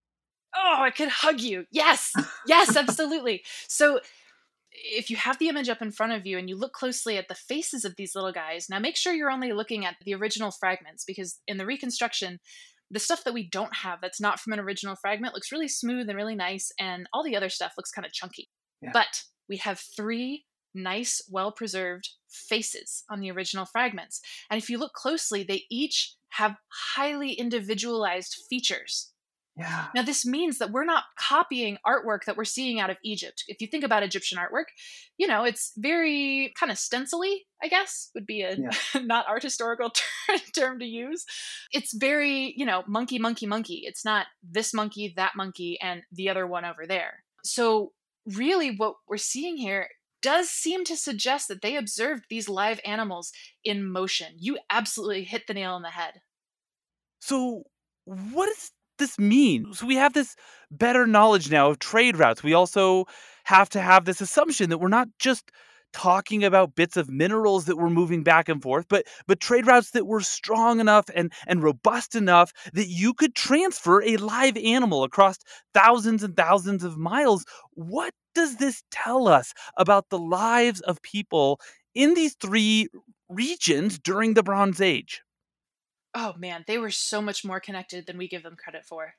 Oh, 0.55 0.77
I 0.81 0.89
could 0.91 1.09
hug 1.09 1.39
you. 1.41 1.65
Yes. 1.71 2.13
Yes, 2.45 2.75
absolutely. 2.77 3.43
so 3.67 3.99
if 4.77 5.09
you 5.09 5.17
have 5.17 5.39
the 5.39 5.49
image 5.49 5.69
up 5.69 5.81
in 5.81 5.91
front 5.91 6.13
of 6.13 6.25
you 6.25 6.37
and 6.37 6.47
you 6.47 6.55
look 6.55 6.73
closely 6.73 7.17
at 7.17 7.27
the 7.27 7.35
faces 7.35 7.83
of 7.83 7.95
these 7.95 8.13
little 8.15 8.31
guys, 8.31 8.67
now 8.69 8.79
make 8.79 8.95
sure 8.95 9.13
you're 9.13 9.31
only 9.31 9.51
looking 9.51 9.85
at 9.85 9.95
the 10.05 10.13
original 10.13 10.51
fragments 10.51 11.03
because 11.03 11.39
in 11.47 11.57
the 11.57 11.65
reconstruction, 11.65 12.39
the 12.89 12.99
stuff 12.99 13.23
that 13.23 13.33
we 13.33 13.49
don't 13.49 13.75
have 13.77 13.99
that's 14.01 14.21
not 14.21 14.39
from 14.39 14.53
an 14.53 14.59
original 14.59 14.95
fragment 14.95 15.33
looks 15.33 15.51
really 15.51 15.67
smooth 15.67 16.07
and 16.07 16.15
really 16.15 16.35
nice, 16.35 16.71
and 16.79 17.07
all 17.11 17.23
the 17.23 17.35
other 17.35 17.49
stuff 17.49 17.73
looks 17.77 17.91
kind 17.91 18.05
of 18.05 18.13
chunky. 18.13 18.49
Yeah. 18.81 18.91
But 18.93 19.23
we 19.49 19.57
have 19.57 19.79
three 19.79 20.45
nice, 20.73 21.21
well 21.29 21.51
preserved 21.51 22.09
faces 22.29 23.03
on 23.09 23.19
the 23.19 23.31
original 23.31 23.65
fragments. 23.65 24.21
And 24.49 24.61
if 24.61 24.69
you 24.69 24.77
look 24.77 24.93
closely, 24.93 25.43
they 25.43 25.63
each 25.69 26.15
have 26.31 26.55
highly 26.95 27.33
individualized 27.33 28.35
features. 28.49 29.11
Yeah. 29.57 29.85
Now, 29.95 30.03
this 30.03 30.23
means 30.23 30.59
that 30.59 30.71
we're 30.71 30.85
not 30.85 31.05
copying 31.17 31.77
artwork 31.85 32.25
that 32.25 32.37
we're 32.37 32.45
seeing 32.45 32.79
out 32.79 32.91
of 32.91 32.97
Egypt. 33.03 33.43
If 33.47 33.59
you 33.59 33.67
think 33.67 33.83
about 33.83 34.03
Egyptian 34.03 34.37
artwork, 34.37 34.65
you 35.17 35.25
know, 35.25 35.45
it's 35.45 35.73
very 35.75 36.53
kind 36.59 36.71
of 36.71 36.77
stencily, 36.77 37.47
I 37.61 37.67
guess, 37.67 38.11
would 38.13 38.27
be 38.27 38.43
a 38.43 38.55
yeah. 38.55 38.69
not 39.01 39.25
art 39.27 39.41
historical 39.41 39.89
ter- 40.27 40.37
term 40.55 40.79
to 40.79 40.85
use. 40.85 41.25
It's 41.71 41.93
very, 41.93 42.53
you 42.55 42.65
know, 42.65 42.83
monkey, 42.87 43.17
monkey, 43.17 43.47
monkey. 43.47 43.81
It's 43.85 44.05
not 44.05 44.27
this 44.47 44.75
monkey, 44.75 45.13
that 45.17 45.35
monkey, 45.35 45.79
and 45.81 46.03
the 46.11 46.29
other 46.29 46.45
one 46.45 46.63
over 46.63 46.85
there. 46.85 47.23
So, 47.43 47.93
really, 48.25 48.75
what 48.75 48.95
we're 49.07 49.17
seeing 49.17 49.57
here 49.57 49.89
does 50.21 50.49
seem 50.49 50.83
to 50.83 50.97
suggest 50.97 51.47
that 51.47 51.61
they 51.61 51.75
observed 51.75 52.25
these 52.29 52.49
live 52.49 52.79
animals 52.85 53.31
in 53.63 53.89
motion. 53.89 54.33
You 54.37 54.59
absolutely 54.69 55.23
hit 55.23 55.47
the 55.47 55.53
nail 55.55 55.73
on 55.73 55.81
the 55.81 55.89
head. 55.89 56.21
So, 57.21 57.63
what 58.05 58.49
is 58.49 58.71
this 58.97 59.17
mean? 59.19 59.73
So 59.73 59.85
we 59.85 59.95
have 59.95 60.13
this 60.13 60.35
better 60.71 61.07
knowledge 61.07 61.49
now 61.51 61.69
of 61.69 61.79
trade 61.79 62.17
routes. 62.17 62.43
We 62.43 62.53
also 62.53 63.05
have 63.45 63.69
to 63.69 63.81
have 63.81 64.05
this 64.05 64.21
assumption 64.21 64.69
that 64.69 64.79
we're 64.79 64.87
not 64.89 65.07
just 65.19 65.51
talking 65.93 66.43
about 66.43 66.75
bits 66.75 66.97
of 66.97 67.09
minerals 67.09 67.65
that 67.65 67.77
were 67.77 67.89
moving 67.89 68.21
back 68.23 68.49
and 68.49 68.61
forth, 68.61 68.85
but 68.89 69.05
but 69.25 69.39
trade 69.39 69.65
routes 69.65 69.91
that 69.91 70.05
were 70.05 70.21
strong 70.21 70.79
enough 70.79 71.05
and 71.15 71.31
and 71.47 71.63
robust 71.63 72.15
enough 72.15 72.51
that 72.73 72.87
you 72.87 73.13
could 73.13 73.35
transfer 73.35 74.01
a 74.03 74.17
live 74.17 74.57
animal 74.57 75.03
across 75.03 75.37
thousands 75.73 76.23
and 76.23 76.35
thousands 76.35 76.83
of 76.83 76.97
miles. 76.97 77.45
What 77.73 78.13
does 78.35 78.57
this 78.57 78.83
tell 78.91 79.27
us 79.27 79.53
about 79.77 80.09
the 80.09 80.19
lives 80.19 80.81
of 80.81 81.01
people 81.01 81.59
in 81.95 82.13
these 82.13 82.35
three 82.35 82.87
regions 83.29 83.97
during 83.99 84.33
the 84.33 84.43
Bronze 84.43 84.81
Age? 84.81 85.21
Oh 86.17 86.33
man, 86.37 86.63
they 86.65 86.79
were 86.79 86.89
so 86.89 87.21
much 87.21 87.45
more 87.45 87.59
connected 87.59 88.07
than 88.07 88.17
we 88.17 88.27
give 88.27 88.41
them 88.41 88.55
credit 88.55 88.83
for. 88.83 89.13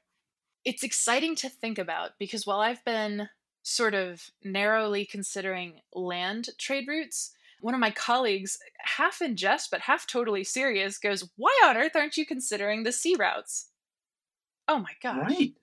It's 0.64 0.82
exciting 0.82 1.36
to 1.36 1.48
think 1.48 1.78
about 1.78 2.10
because 2.18 2.44
while 2.44 2.58
I've 2.58 2.84
been 2.84 3.28
sort 3.62 3.94
of 3.94 4.30
narrowly 4.42 5.06
considering 5.06 5.80
land 5.94 6.48
trade 6.58 6.88
routes, 6.88 7.32
one 7.60 7.74
of 7.74 7.80
my 7.80 7.92
colleagues, 7.92 8.58
half 8.80 9.22
in 9.22 9.36
jest 9.36 9.70
but 9.70 9.82
half 9.82 10.06
totally 10.08 10.42
serious, 10.42 10.98
goes, 10.98 11.28
Why 11.36 11.56
on 11.64 11.76
earth 11.76 11.94
aren't 11.94 12.16
you 12.16 12.26
considering 12.26 12.82
the 12.82 12.92
sea 12.92 13.14
routes? 13.16 13.70
Oh 14.66 14.80
my 14.80 14.92
gosh. 15.00 15.30
Right. 15.30 15.54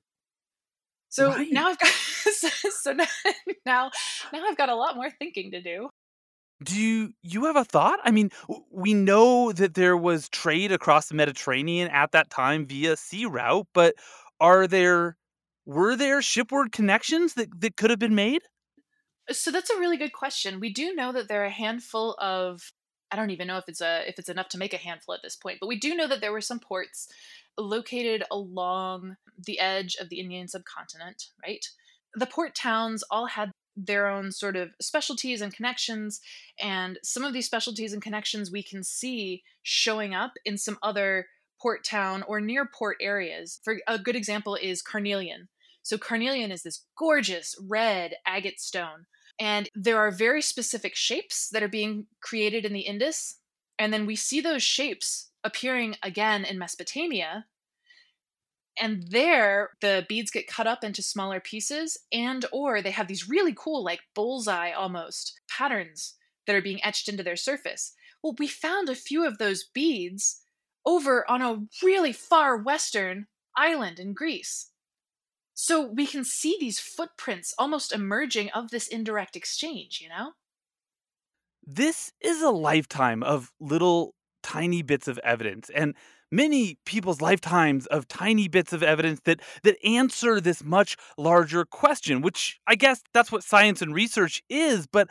So 1.09 1.29
right. 1.29 1.51
now 1.51 1.67
I've 1.67 1.79
got 1.79 1.89
so 1.91 2.93
now, 2.93 3.05
now 3.65 3.91
now 4.31 4.43
I've 4.45 4.57
got 4.57 4.69
a 4.69 4.75
lot 4.75 4.95
more 4.95 5.11
thinking 5.11 5.51
to 5.51 5.61
do. 5.61 5.89
Do 6.63 6.79
you, 6.79 7.13
you 7.21 7.45
have 7.45 7.57
a 7.57 7.65
thought? 7.65 7.99
I 8.03 8.11
mean, 8.11 8.31
we 8.71 8.93
know 8.93 9.51
that 9.51 9.73
there 9.73 9.97
was 9.97 10.29
trade 10.29 10.71
across 10.71 11.07
the 11.07 11.15
Mediterranean 11.15 11.89
at 11.89 12.13
that 12.13 12.29
time 12.29 12.65
via 12.65 12.95
sea 12.95 13.25
route, 13.25 13.67
but 13.73 13.95
are 14.39 14.67
there 14.67 15.17
were 15.65 15.95
there 15.95 16.21
shipward 16.21 16.71
connections 16.71 17.33
that, 17.33 17.49
that 17.59 17.75
could 17.75 17.89
have 17.89 17.99
been 17.99 18.15
made? 18.15 18.43
Uh, 19.29 19.33
so 19.33 19.51
that's 19.51 19.69
a 19.69 19.79
really 19.79 19.97
good 19.97 20.13
question. 20.13 20.59
We 20.59 20.71
do 20.71 20.93
know 20.93 21.11
that 21.11 21.27
there 21.27 21.41
are 21.41 21.45
a 21.45 21.51
handful 21.51 22.15
of 22.19 22.71
I 23.11 23.15
don't 23.15 23.29
even 23.29 23.47
know 23.47 23.57
if 23.57 23.65
it's 23.67 23.81
a 23.81 24.07
if 24.07 24.19
it's 24.19 24.29
enough 24.29 24.49
to 24.49 24.57
make 24.57 24.73
a 24.73 24.77
handful 24.77 25.15
at 25.15 25.21
this 25.23 25.35
point, 25.35 25.57
but 25.59 25.67
we 25.67 25.77
do 25.77 25.95
know 25.95 26.07
that 26.07 26.21
there 26.21 26.31
were 26.31 26.41
some 26.41 26.59
ports 26.59 27.07
located 27.57 28.23
along 28.31 29.17
the 29.37 29.59
edge 29.59 29.95
of 29.99 30.09
the 30.09 30.19
Indian 30.19 30.47
subcontinent, 30.47 31.27
right? 31.43 31.65
The 32.13 32.25
port 32.25 32.55
towns 32.55 33.03
all 33.09 33.27
had 33.27 33.51
their 33.75 34.07
own 34.07 34.31
sort 34.31 34.55
of 34.55 34.71
specialties 34.81 35.41
and 35.41 35.53
connections. 35.53 36.21
And 36.59 36.99
some 37.03 37.23
of 37.23 37.33
these 37.33 37.45
specialties 37.45 37.93
and 37.93 38.01
connections 38.01 38.51
we 38.51 38.63
can 38.63 38.83
see 38.83 39.43
showing 39.63 40.13
up 40.13 40.33
in 40.45 40.57
some 40.57 40.77
other 40.81 41.27
port 41.61 41.83
town 41.83 42.23
or 42.27 42.41
near 42.41 42.65
port 42.65 42.97
areas. 43.01 43.59
For 43.63 43.79
a 43.87 43.97
good 43.97 44.15
example 44.15 44.55
is 44.55 44.81
carnelian. 44.81 45.47
So 45.83 45.97
carnelian 45.97 46.51
is 46.51 46.63
this 46.63 46.83
gorgeous 46.97 47.55
red 47.61 48.15
agate 48.25 48.59
stone. 48.59 49.05
And 49.39 49.69
there 49.75 49.99
are 49.99 50.11
very 50.11 50.41
specific 50.41 50.95
shapes 50.95 51.49
that 51.49 51.63
are 51.63 51.67
being 51.67 52.07
created 52.21 52.65
in 52.65 52.73
the 52.73 52.81
Indus. 52.81 53.39
And 53.77 53.91
then 53.91 54.05
we 54.05 54.15
see 54.15 54.41
those 54.41 54.63
shapes 54.63 55.31
appearing 55.43 55.95
again 56.01 56.45
in 56.45 56.57
Mesopotamia 56.57 57.45
and 58.77 59.03
there 59.09 59.71
the 59.81 60.05
beads 60.07 60.31
get 60.31 60.47
cut 60.47 60.67
up 60.67 60.83
into 60.83 61.01
smaller 61.01 61.39
pieces 61.39 61.97
and 62.11 62.45
or 62.51 62.81
they 62.81 62.91
have 62.91 63.07
these 63.07 63.29
really 63.29 63.53
cool 63.55 63.83
like 63.83 64.01
bullseye 64.13 64.71
almost 64.71 65.39
patterns 65.49 66.15
that 66.45 66.55
are 66.55 66.61
being 66.61 66.83
etched 66.83 67.07
into 67.09 67.23
their 67.23 67.35
surface. 67.35 67.93
Well 68.21 68.35
we 68.37 68.47
found 68.47 68.89
a 68.89 68.95
few 68.95 69.25
of 69.25 69.37
those 69.37 69.63
beads 69.63 70.41
over 70.85 71.29
on 71.29 71.41
a 71.41 71.63
really 71.83 72.13
far 72.13 72.57
western 72.57 73.27
island 73.55 73.99
in 73.99 74.13
greece. 74.13 74.69
So 75.53 75.85
we 75.85 76.05
can 76.05 76.25
see 76.25 76.57
these 76.59 76.79
footprints 76.79 77.53
almost 77.57 77.93
emerging 77.93 78.49
of 78.51 78.71
this 78.71 78.87
indirect 78.87 79.35
exchange 79.35 79.99
you 80.01 80.09
know? 80.09 80.33
This 81.65 82.11
is 82.21 82.41
a 82.41 82.51
lifetime 82.51 83.23
of 83.23 83.51
little 83.59 84.13
tiny 84.43 84.83
bits 84.83 85.07
of 85.07 85.17
evidence 85.23 85.71
and 85.73 85.95
many 86.35 86.77
people's 86.85 87.21
lifetimes 87.21 87.85
of 87.87 88.07
tiny 88.07 88.47
bits 88.47 88.73
of 88.73 88.83
evidence 88.83 89.21
that 89.25 89.41
that 89.63 89.77
answer 89.85 90.41
this 90.41 90.63
much 90.63 90.97
larger 91.17 91.65
question 91.65 92.21
which 92.21 92.59
i 92.67 92.75
guess 92.75 93.01
that's 93.13 93.31
what 93.31 93.43
science 93.43 93.81
and 93.81 93.93
research 93.93 94.41
is 94.49 94.87
but 94.87 95.09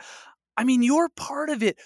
i 0.57 0.63
mean 0.63 0.83
you're 0.83 1.09
part 1.09 1.49
of 1.49 1.63
it. 1.63 1.77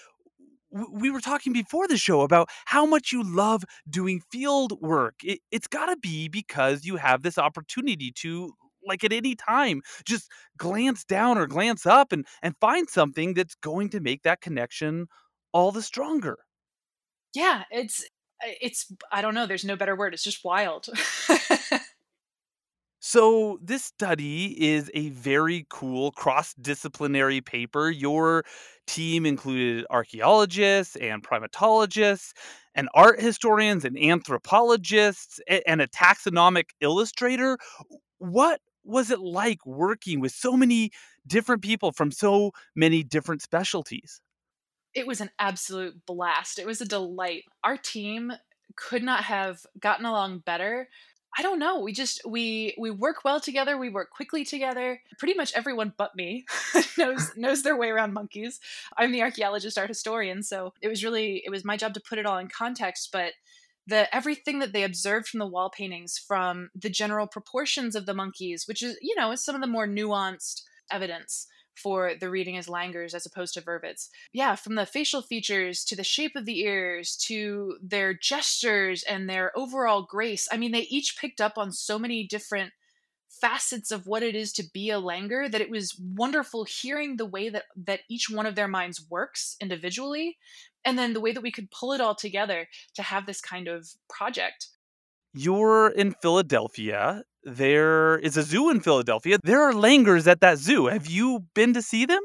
We 0.72 1.10
were 1.10 1.20
talking 1.20 1.52
before 1.52 1.88
the 1.88 1.96
show 1.96 2.20
about 2.20 2.48
how 2.66 2.86
much 2.86 3.10
you 3.12 3.24
love 3.24 3.64
doing 3.88 4.22
field 4.30 4.80
work. 4.80 5.16
It, 5.24 5.40
it's 5.50 5.66
got 5.66 5.86
to 5.86 5.96
be 5.96 6.28
because 6.28 6.84
you 6.84 6.96
have 6.96 7.22
this 7.22 7.38
opportunity 7.38 8.12
to 8.18 8.52
like 8.86 9.02
at 9.04 9.12
any 9.12 9.34
time 9.34 9.82
just 10.06 10.30
glance 10.56 11.04
down 11.04 11.38
or 11.38 11.46
glance 11.46 11.86
up 11.86 12.12
and 12.12 12.24
and 12.42 12.54
find 12.60 12.88
something 12.88 13.34
that's 13.34 13.56
going 13.56 13.88
to 13.90 14.00
make 14.00 14.22
that 14.22 14.40
connection 14.40 15.06
all 15.52 15.72
the 15.72 15.82
stronger. 15.82 16.38
Yeah 17.34 17.64
it's 17.70 18.04
it's 18.42 18.92
I 19.12 19.22
don't 19.22 19.34
know. 19.34 19.46
There's 19.46 19.64
no 19.64 19.76
better 19.76 19.96
word. 19.96 20.14
It's 20.14 20.24
just 20.24 20.44
wild. 20.44 20.88
So, 23.02 23.58
this 23.62 23.82
study 23.82 24.62
is 24.62 24.90
a 24.92 25.08
very 25.08 25.64
cool 25.70 26.12
cross 26.12 26.52
disciplinary 26.60 27.40
paper. 27.40 27.88
Your 27.88 28.44
team 28.86 29.24
included 29.24 29.86
archaeologists 29.88 30.96
and 30.96 31.22
primatologists, 31.26 32.34
and 32.74 32.90
art 32.92 33.18
historians 33.18 33.86
and 33.86 33.98
anthropologists, 33.98 35.40
and 35.66 35.80
a 35.80 35.88
taxonomic 35.88 36.70
illustrator. 36.82 37.56
What 38.18 38.60
was 38.84 39.10
it 39.10 39.20
like 39.20 39.64
working 39.64 40.20
with 40.20 40.32
so 40.32 40.54
many 40.54 40.90
different 41.26 41.62
people 41.62 41.92
from 41.92 42.12
so 42.12 42.52
many 42.76 43.02
different 43.02 43.40
specialties? 43.40 44.20
It 44.94 45.06
was 45.06 45.20
an 45.20 45.30
absolute 45.38 46.04
blast. 46.06 46.58
It 46.58 46.66
was 46.66 46.80
a 46.80 46.86
delight. 46.86 47.44
Our 47.62 47.76
team 47.76 48.32
could 48.76 49.02
not 49.02 49.24
have 49.24 49.66
gotten 49.78 50.06
along 50.06 50.40
better. 50.40 50.88
I 51.38 51.42
don't 51.42 51.60
know. 51.60 51.80
We 51.80 51.92
just 51.92 52.20
we 52.26 52.74
we 52.76 52.90
work 52.90 53.24
well 53.24 53.40
together. 53.40 53.78
We 53.78 53.88
work 53.88 54.10
quickly 54.10 54.44
together. 54.44 55.00
Pretty 55.18 55.34
much 55.34 55.52
everyone 55.54 55.92
but 55.96 56.16
me 56.16 56.44
knows 56.98 57.32
knows 57.36 57.62
their 57.62 57.76
way 57.76 57.90
around 57.90 58.12
monkeys. 58.12 58.58
I'm 58.96 59.12
the 59.12 59.22
archaeologist, 59.22 59.78
art 59.78 59.88
historian, 59.88 60.42
so 60.42 60.74
it 60.82 60.88
was 60.88 61.04
really 61.04 61.42
it 61.44 61.50
was 61.50 61.64
my 61.64 61.76
job 61.76 61.94
to 61.94 62.00
put 62.00 62.18
it 62.18 62.26
all 62.26 62.38
in 62.38 62.48
context. 62.48 63.10
But 63.12 63.34
the 63.86 64.12
everything 64.14 64.58
that 64.58 64.72
they 64.72 64.82
observed 64.82 65.28
from 65.28 65.38
the 65.38 65.46
wall 65.46 65.70
paintings, 65.70 66.18
from 66.18 66.70
the 66.74 66.90
general 66.90 67.28
proportions 67.28 67.94
of 67.94 68.06
the 68.06 68.14
monkeys, 68.14 68.66
which 68.66 68.82
is 68.82 68.96
you 69.00 69.14
know 69.14 69.30
is 69.30 69.44
some 69.44 69.54
of 69.54 69.60
the 69.60 69.68
more 69.68 69.86
nuanced 69.86 70.62
evidence 70.90 71.46
for 71.82 72.12
the 72.18 72.30
reading 72.30 72.56
as 72.56 72.68
langurs 72.68 73.14
as 73.14 73.26
opposed 73.26 73.54
to 73.54 73.62
vervets. 73.62 74.08
Yeah, 74.32 74.54
from 74.54 74.74
the 74.74 74.86
facial 74.86 75.22
features 75.22 75.84
to 75.84 75.96
the 75.96 76.04
shape 76.04 76.36
of 76.36 76.46
the 76.46 76.60
ears 76.60 77.16
to 77.26 77.76
their 77.82 78.14
gestures 78.14 79.02
and 79.02 79.28
their 79.28 79.56
overall 79.56 80.02
grace. 80.02 80.48
I 80.50 80.56
mean, 80.56 80.72
they 80.72 80.80
each 80.80 81.16
picked 81.18 81.40
up 81.40 81.56
on 81.56 81.72
so 81.72 81.98
many 81.98 82.26
different 82.26 82.72
facets 83.30 83.90
of 83.90 84.06
what 84.06 84.22
it 84.22 84.34
is 84.34 84.52
to 84.52 84.64
be 84.74 84.90
a 84.90 85.00
langur 85.00 85.50
that 85.50 85.60
it 85.60 85.70
was 85.70 85.98
wonderful 85.98 86.64
hearing 86.64 87.16
the 87.16 87.24
way 87.24 87.48
that 87.48 87.64
that 87.76 88.00
each 88.08 88.28
one 88.28 88.44
of 88.44 88.56
their 88.56 88.68
minds 88.68 89.06
works 89.08 89.56
individually 89.60 90.36
and 90.84 90.98
then 90.98 91.12
the 91.12 91.20
way 91.20 91.32
that 91.32 91.42
we 91.42 91.52
could 91.52 91.70
pull 91.70 91.92
it 91.92 92.00
all 92.00 92.14
together 92.14 92.66
to 92.94 93.02
have 93.02 93.26
this 93.26 93.40
kind 93.40 93.68
of 93.68 93.88
project 94.08 94.68
you're 95.34 95.88
in 95.88 96.12
Philadelphia. 96.12 97.24
There 97.42 98.18
is 98.18 98.36
a 98.36 98.42
zoo 98.42 98.70
in 98.70 98.80
Philadelphia. 98.80 99.38
There 99.42 99.62
are 99.62 99.72
langurs 99.72 100.26
at 100.26 100.40
that 100.40 100.58
zoo. 100.58 100.86
Have 100.86 101.06
you 101.06 101.46
been 101.54 101.72
to 101.74 101.82
see 101.82 102.04
them? 102.04 102.20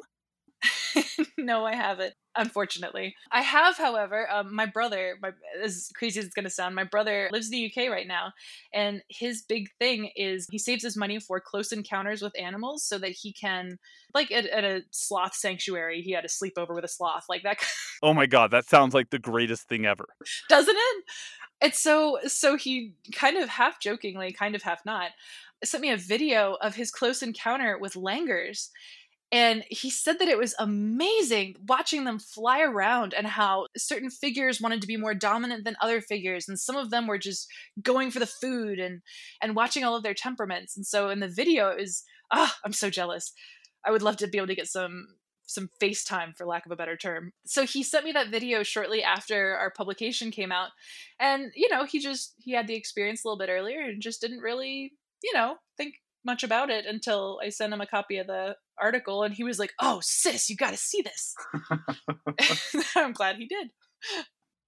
no, 1.38 1.66
I 1.66 1.76
haven't. 1.76 2.14
Unfortunately, 2.38 3.16
I 3.32 3.42
have, 3.42 3.78
however, 3.78 4.30
um, 4.30 4.54
my 4.54 4.66
brother. 4.66 5.18
My 5.22 5.32
as 5.64 5.90
crazy 5.96 6.20
as 6.20 6.26
it's 6.26 6.36
gonna 6.36 6.50
sound, 6.50 6.76
my 6.76 6.84
brother 6.84 7.30
lives 7.32 7.50
in 7.50 7.52
the 7.52 7.66
UK 7.66 7.90
right 7.90 8.08
now, 8.08 8.34
and 8.74 9.02
his 9.10 9.42
big 9.42 9.70
thing 9.80 10.12
is 10.18 10.48
he 10.52 10.58
saves 10.58 10.84
his 10.84 10.98
money 10.98 11.20
for 11.20 11.40
close 11.40 11.72
encounters 11.72 12.22
with 12.22 12.34
animals, 12.38 12.84
so 12.84 12.98
that 12.98 13.12
he 13.12 13.32
can, 13.32 13.78
like 14.14 14.32
at, 14.32 14.46
at 14.48 14.66
a 14.66 14.82
sloth 14.92 15.34
sanctuary, 15.34 16.02
he 16.02 16.12
had 16.12 16.26
a 16.26 16.28
sleepover 16.28 16.76
with 16.76 16.84
a 16.84 16.90
sloth, 16.90 17.26
like 17.30 17.44
that. 17.44 17.58
oh 18.04 18.14
my 18.14 18.26
god, 18.26 18.52
that 18.52 18.66
sounds 18.66 18.94
like 18.94 19.12
the 19.12 19.20
greatest 19.20 19.70
thing 19.70 19.86
ever, 19.86 20.08
doesn't 20.50 20.76
it? 20.76 21.04
It's 21.62 21.82
so 21.82 22.20
so 22.26 22.58
he 22.58 22.94
kind 23.14 23.38
of 23.38 23.50
half 23.50 23.80
jokingly, 23.80 24.32
kind 24.34 24.56
of 24.56 24.64
half 24.64 24.86
not, 24.86 25.12
sent 25.64 25.82
me 25.82 25.92
a 25.92 25.98
video 25.98 26.58
of 26.62 26.76
his 26.76 26.92
close 26.92 27.22
encounter 27.22 27.78
with 27.78 27.96
langurs 27.96 28.70
and 29.32 29.64
he 29.70 29.90
said 29.90 30.20
that 30.20 30.28
it 30.28 30.38
was 30.38 30.56
amazing 30.60 31.56
watching 31.68 32.04
them 32.04 32.20
fly 32.20 32.62
around 32.62 33.14
and 33.14 33.26
how 33.26 33.68
certain 33.76 34.10
figures 34.10 34.62
wanted 34.62 34.82
to 34.82 34.88
be 34.88 34.98
more 34.98 35.16
dominant 35.16 35.64
than 35.64 35.76
other 35.82 36.00
figures 36.00 36.48
and 36.48 36.60
some 36.60 36.76
of 36.76 36.92
them 36.92 37.08
were 37.08 37.18
just 37.18 37.52
going 37.82 38.12
for 38.12 38.20
the 38.20 38.28
food 38.28 38.80
and 38.80 39.02
and 39.42 39.56
watching 39.56 39.84
all 39.84 39.96
of 39.96 40.04
their 40.04 40.14
temperaments. 40.14 40.78
And 40.78 40.86
so 40.86 41.10
in 41.10 41.20
the 41.20 41.28
video 41.28 41.70
it 41.70 41.80
was 41.80 42.04
ah 42.32 42.50
oh, 42.50 42.60
i'm 42.64 42.74
so 42.74 42.90
jealous. 42.90 43.34
I 43.84 43.92
would 43.92 44.02
love 44.02 44.18
to 44.18 44.28
be 44.28 44.38
able 44.38 44.48
to 44.48 44.56
get 44.56 44.68
some 44.68 45.08
some 45.46 45.70
FaceTime 45.82 46.36
for 46.36 46.46
lack 46.46 46.66
of 46.66 46.72
a 46.72 46.76
better 46.76 46.98
term. 46.98 47.34
So 47.46 47.66
he 47.66 47.84
sent 47.84 48.06
me 48.06 48.12
that 48.14 48.30
video 48.30 48.64
shortly 48.64 49.04
after 49.04 49.56
our 49.56 49.72
publication 49.72 50.32
came 50.32 50.52
out. 50.52 50.70
And, 51.20 51.52
you 51.56 51.70
know, 51.70 51.86
he 51.86 52.00
just 52.00 52.34
he 52.38 52.54
had 52.54 52.68
the 52.68 52.76
experience 52.76 53.24
a 53.24 53.28
little 53.28 53.38
bit 53.38 53.50
earlier 53.50 53.82
and 53.82 54.02
just 54.02 54.22
didn't 54.22 54.40
really, 54.40 54.94
you 55.24 55.34
know, 55.34 55.56
think 55.78 55.96
much 56.26 56.44
about 56.44 56.70
it 56.70 56.86
until 56.86 57.40
I 57.44 57.50
sent 57.50 57.74
him 57.74 57.82
a 57.82 57.88
copy 57.88 58.18
of 58.18 58.28
the 58.28 58.56
article 58.80 59.24
and 59.24 59.34
he 59.34 59.44
was 59.44 59.60
like, 59.60 59.74
"Oh, 59.80 60.00
sis, 60.02 60.50
you 60.50 60.56
got 60.56 60.72
to 60.72 60.78
see 60.78 61.04
this." 61.04 61.36
I'm 62.96 63.14
glad 63.14 63.38
he 63.38 63.46
did. 63.46 63.70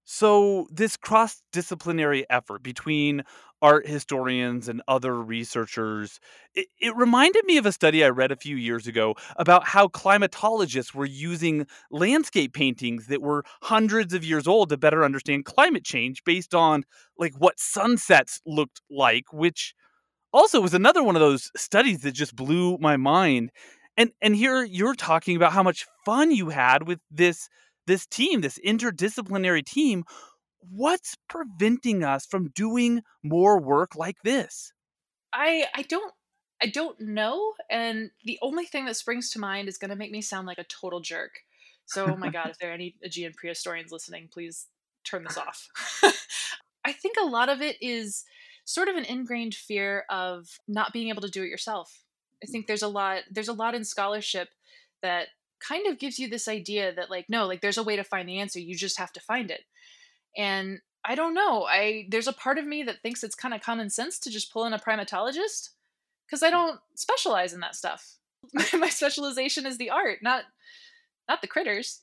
So, 0.09 0.67
this 0.71 0.95
cross 0.95 1.41
disciplinary 1.51 2.25
effort 2.29 2.63
between 2.63 3.23
art 3.61 3.87
historians 3.87 4.67
and 4.67 4.81
other 4.87 5.21
researchers, 5.21 6.19
it, 6.53 6.67
it, 6.79 6.95
reminded 6.95 7.43
me 7.45 7.57
of 7.57 7.65
a 7.65 7.71
study 7.71 8.03
I 8.03 8.09
read 8.09 8.31
a 8.31 8.35
few 8.35 8.55
years 8.55 8.87
ago 8.87 9.15
about 9.35 9.65
how 9.65 9.87
climatologists 9.87 10.93
were 10.93 11.05
using 11.05 11.65
landscape 11.89 12.53
paintings 12.53 13.07
that 13.07 13.21
were 13.21 13.43
hundreds 13.63 14.13
of 14.13 14.23
years 14.23 14.47
old 14.47 14.69
to 14.69 14.77
better 14.77 15.03
understand 15.03 15.45
climate 15.45 15.83
change 15.83 16.23
based 16.23 16.53
on 16.53 16.83
like 17.17 17.33
what 17.37 17.59
sunsets 17.59 18.41
looked 18.45 18.81
like, 18.89 19.33
which 19.33 19.73
also 20.33 20.61
was 20.61 20.73
another 20.73 21.03
one 21.03 21.15
of 21.15 21.21
those 21.21 21.51
studies 21.55 22.01
that 22.01 22.11
just 22.11 22.35
blew 22.35 22.77
my 22.79 22.97
mind. 22.97 23.51
And 23.95 24.11
and 24.21 24.35
here 24.35 24.63
you're 24.63 24.93
talking 24.93 25.35
about 25.35 25.53
how 25.53 25.63
much 25.63 25.87
fun 26.05 26.31
you 26.31 26.49
had 26.49 26.87
with 26.87 26.99
this 27.09 27.49
this 27.87 28.05
team, 28.05 28.41
this 28.41 28.59
interdisciplinary 28.65 29.65
team. 29.65 30.03
What's 30.59 31.15
preventing 31.27 32.03
us 32.03 32.25
from 32.25 32.49
doing 32.49 33.03
more 33.23 33.59
work 33.59 33.95
like 33.95 34.17
this? 34.23 34.73
I 35.33 35.65
I 35.73 35.83
don't 35.83 36.13
I 36.61 36.67
don't 36.67 36.99
know 36.99 37.53
and 37.69 38.11
the 38.25 38.39
only 38.41 38.65
thing 38.65 38.85
that 38.85 38.95
springs 38.95 39.29
to 39.31 39.39
mind 39.39 39.67
is 39.67 39.77
going 39.77 39.89
to 39.89 39.95
make 39.95 40.11
me 40.11 40.21
sound 40.21 40.47
like 40.47 40.57
a 40.57 40.63
total 40.63 40.99
jerk. 40.99 41.39
So, 41.85 42.05
oh 42.05 42.17
my 42.17 42.29
god, 42.29 42.49
if 42.49 42.57
there 42.59 42.71
are 42.71 42.73
any 42.73 42.95
Aegean 43.03 43.33
prehistorians 43.33 43.91
listening, 43.91 44.29
please 44.31 44.67
turn 45.03 45.23
this 45.23 45.37
off. 45.37 45.67
I 46.85 46.91
think 46.91 47.15
a 47.19 47.25
lot 47.25 47.49
of 47.49 47.61
it 47.61 47.77
is 47.81 48.23
sort 48.65 48.89
of 48.89 48.95
an 48.95 49.05
ingrained 49.05 49.55
fear 49.55 50.05
of 50.09 50.59
not 50.67 50.93
being 50.93 51.09
able 51.09 51.21
to 51.21 51.29
do 51.29 51.43
it 51.43 51.49
yourself. 51.49 52.03
I 52.43 52.47
think 52.47 52.67
there's 52.67 52.83
a 52.83 52.87
lot 52.87 53.23
there's 53.31 53.47
a 53.47 53.53
lot 53.53 53.75
in 53.75 53.83
scholarship 53.83 54.49
that 55.01 55.27
kind 55.59 55.87
of 55.87 55.97
gives 55.97 56.19
you 56.19 56.27
this 56.29 56.47
idea 56.47 56.93
that 56.93 57.09
like 57.09 57.25
no, 57.29 57.45
like 57.45 57.61
there's 57.61 57.77
a 57.77 57.83
way 57.83 57.95
to 57.95 58.03
find 58.03 58.27
the 58.27 58.39
answer, 58.39 58.59
you 58.59 58.75
just 58.75 58.99
have 58.99 59.13
to 59.13 59.19
find 59.19 59.49
it. 59.49 59.61
And 60.37 60.79
I 61.03 61.15
don't 61.15 61.33
know. 61.33 61.63
I 61.63 62.05
there's 62.09 62.27
a 62.27 62.33
part 62.33 62.57
of 62.57 62.67
me 62.67 62.83
that 62.83 63.01
thinks 63.01 63.23
it's 63.23 63.35
kind 63.35 63.53
of 63.53 63.61
common 63.61 63.89
sense 63.89 64.19
to 64.19 64.29
just 64.29 64.53
pull 64.53 64.65
in 64.65 64.73
a 64.73 64.79
primatologist 64.79 65.69
because 66.25 66.43
I 66.43 66.49
hmm. 66.49 66.55
don't 66.55 66.79
specialize 66.95 67.53
in 67.53 67.61
that 67.61 67.75
stuff. 67.75 68.17
My 68.73 68.89
specialization 68.89 69.65
is 69.65 69.77
the 69.77 69.89
art, 69.89 70.19
not 70.21 70.43
not 71.27 71.41
the 71.41 71.47
critters. 71.47 72.01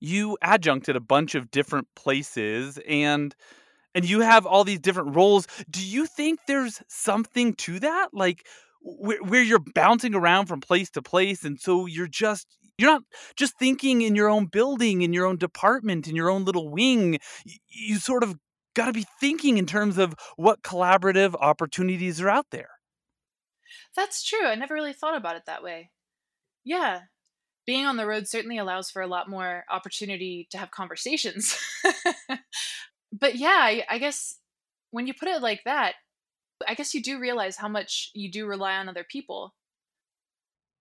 You 0.00 0.38
adjuncted 0.42 0.96
a 0.96 1.00
bunch 1.00 1.34
of 1.34 1.50
different 1.50 1.88
places 1.94 2.78
and 2.88 3.34
and 3.94 4.08
you 4.08 4.20
have 4.20 4.46
all 4.46 4.64
these 4.64 4.80
different 4.80 5.16
roles. 5.16 5.46
Do 5.70 5.84
you 5.84 6.06
think 6.06 6.40
there's 6.46 6.82
something 6.88 7.54
to 7.54 7.80
that? 7.80 8.08
Like 8.12 8.46
where, 8.80 9.22
where 9.22 9.42
you're 9.42 9.58
bouncing 9.74 10.14
around 10.14 10.46
from 10.46 10.60
place 10.60 10.90
to 10.90 11.02
place 11.02 11.44
and 11.44 11.60
so 11.60 11.86
you're 11.86 12.06
just 12.06 12.58
you're 12.78 12.90
not 12.90 13.02
just 13.36 13.58
thinking 13.58 14.02
in 14.02 14.14
your 14.14 14.28
own 14.28 14.46
building 14.46 15.02
in 15.02 15.12
your 15.12 15.26
own 15.26 15.36
department 15.36 16.08
in 16.08 16.16
your 16.16 16.30
own 16.30 16.44
little 16.44 16.70
wing. 16.70 17.18
You, 17.68 17.98
sort 17.98 18.22
of 18.22 18.36
got 18.74 18.86
to 18.86 18.92
be 18.92 19.06
thinking 19.20 19.58
in 19.58 19.66
terms 19.66 19.98
of 19.98 20.14
what 20.36 20.62
collaborative 20.62 21.34
opportunities 21.40 22.20
are 22.20 22.28
out 22.28 22.46
there. 22.50 22.70
That's 23.96 24.24
true 24.24 24.46
i 24.46 24.54
never 24.54 24.74
really 24.74 24.92
thought 24.92 25.16
about 25.16 25.36
it 25.36 25.42
that 25.46 25.62
way. 25.62 25.90
Yeah 26.64 27.02
being 27.66 27.84
on 27.84 27.98
the 27.98 28.06
road 28.06 28.26
certainly 28.26 28.56
allows 28.56 28.90
for 28.90 29.02
a 29.02 29.06
lot 29.06 29.28
more 29.28 29.62
opportunity 29.68 30.48
to 30.50 30.56
have 30.56 30.70
conversations. 30.70 31.54
But 33.12 33.36
yeah, 33.36 33.58
I, 33.60 33.84
I 33.88 33.98
guess 33.98 34.38
when 34.90 35.06
you 35.06 35.14
put 35.14 35.28
it 35.28 35.42
like 35.42 35.62
that, 35.64 35.94
I 36.66 36.74
guess 36.74 36.94
you 36.94 37.02
do 37.02 37.18
realize 37.18 37.56
how 37.56 37.68
much 37.68 38.10
you 38.14 38.30
do 38.30 38.46
rely 38.46 38.76
on 38.76 38.88
other 38.88 39.04
people. 39.08 39.54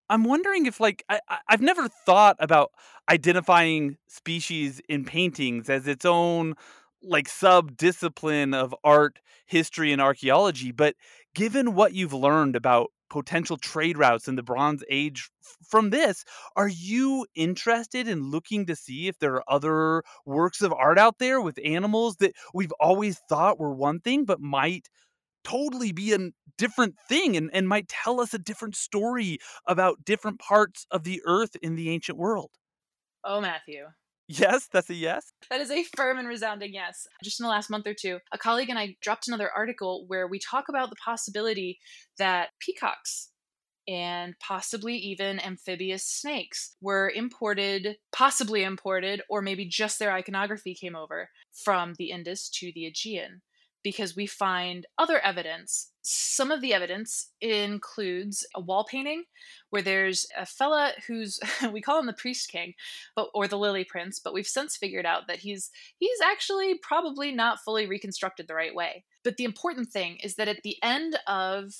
I'm 0.10 0.24
wondering 0.24 0.66
if, 0.66 0.80
like, 0.80 1.04
I, 1.10 1.20
I've 1.50 1.62
never 1.62 1.88
thought 1.88 2.38
about 2.40 2.72
identifying 3.10 3.98
species 4.08 4.82
in 4.88 5.06
paintings 5.06 5.70
as 5.70 5.88
its 5.88 6.06
own, 6.06 6.56
like, 7.04 7.28
sub 7.28 7.78
discipline 7.78 8.54
of 8.54 8.74
art, 8.84 9.20
history, 9.46 9.92
and 9.92 10.02
archaeology. 10.02 10.72
But 10.72 10.96
given 11.36 11.74
what 11.76 11.94
you've 11.94 12.14
learned 12.14 12.56
about 12.56 12.92
potential 13.10 13.58
trade 13.58 13.98
routes 13.98 14.28
in 14.28 14.36
the 14.36 14.44
Bronze 14.44 14.84
Age 14.90 15.30
from 15.66 15.92
this. 15.92 16.26
Are 16.56 16.68
you 16.68 17.26
interested 17.36 18.08
in 18.08 18.30
looking 18.32 18.66
to 18.66 18.76
see 18.76 19.08
if 19.08 19.18
there 19.20 19.36
are 19.36 19.44
other 19.48 20.04
works 20.26 20.62
of 20.62 20.74
art 20.74 20.98
out 21.00 21.18
there 21.20 21.42
with 21.42 21.58
animals 21.64 22.18
that 22.18 22.34
we've 22.54 22.74
always 22.80 23.20
thought 23.30 23.60
were 23.60 23.74
one 23.74 24.00
thing, 24.02 24.26
but 24.26 24.42
might 24.42 24.90
totally 25.48 25.92
be 25.92 26.14
a 26.14 26.32
different 26.58 26.96
thing 27.08 27.38
and, 27.38 27.50
and 27.54 27.68
might 27.68 27.88
tell 27.88 28.20
us 28.20 28.34
a 28.34 28.40
different 28.40 28.76
story 28.76 29.38
about 29.68 30.06
different 30.06 30.40
parts 30.40 30.86
of 30.92 31.04
the 31.04 31.22
earth 31.26 31.56
in 31.62 31.76
the 31.76 31.90
ancient 31.90 32.18
world? 32.18 32.52
Oh, 33.24 33.42
Matthew. 33.42 33.86
Yes, 34.30 34.68
that's 34.72 34.90
a 34.90 34.94
yes. 34.94 35.32
That 35.50 35.62
is 35.62 35.72
a 35.72 35.84
firm 35.96 36.18
and 36.18 36.28
resounding 36.28 36.74
yes. 36.74 37.08
Just 37.24 37.40
in 37.40 37.46
the 37.46 37.50
last 37.50 37.70
month 37.70 37.88
or 37.88 37.94
two, 37.94 38.20
a 38.34 38.38
colleague 38.38 38.70
and 38.70 38.78
I 38.78 38.98
dropped 39.02 39.28
another 39.28 39.50
article 39.56 40.04
where 40.08 40.28
we 40.28 40.40
talk 40.40 40.66
about 40.68 40.90
the 40.90 40.98
possibility 41.04 41.80
that 42.18 42.50
peacocks 42.60 43.30
and 43.88 44.36
possibly 44.40 44.98
even 44.98 45.40
amphibious 45.40 46.04
snakes 46.04 46.76
were 46.82 47.10
imported, 47.10 47.96
possibly 48.12 48.64
imported, 48.64 49.22
or 49.30 49.42
maybe 49.42 49.66
just 49.66 49.98
their 49.98 50.12
iconography 50.12 50.76
came 50.76 50.96
over 50.96 51.30
from 51.64 51.94
the 51.98 52.12
Indus 52.12 52.50
to 52.50 52.72
the 52.76 52.86
Aegean 52.86 53.42
because 53.88 54.18
we 54.18 54.26
find 54.26 54.86
other 54.98 55.18
evidence. 55.20 55.94
Some 56.02 56.52
of 56.52 56.60
the 56.60 56.74
evidence 56.74 57.32
includes 57.40 58.46
a 58.54 58.60
wall 58.60 58.84
painting 58.84 59.24
where 59.70 59.82
there's 59.82 60.26
a 60.38 60.46
fella 60.46 60.92
who's 61.08 61.40
we 61.72 61.80
call 61.80 61.98
him 61.98 62.06
the 62.06 62.12
priest 62.12 62.50
king, 62.50 62.74
but 63.16 63.30
or 63.34 63.48
the 63.48 63.58
lily 63.58 63.86
prince, 63.86 64.20
but 64.20 64.34
we've 64.34 64.46
since 64.46 64.76
figured 64.76 65.06
out 65.06 65.28
that 65.28 65.40
he's 65.40 65.72
he's 66.00 66.20
actually 66.22 66.78
probably 66.84 67.32
not 67.32 67.62
fully 67.64 67.88
reconstructed 67.88 68.50
the 68.50 68.56
right 68.56 68.76
way. 68.76 69.06
But 69.24 69.38
the 69.38 69.46
important 69.46 69.88
thing 69.88 70.18
is 70.22 70.36
that 70.36 70.50
at 70.50 70.64
the 70.66 70.76
end 70.84 71.18
of 71.26 71.72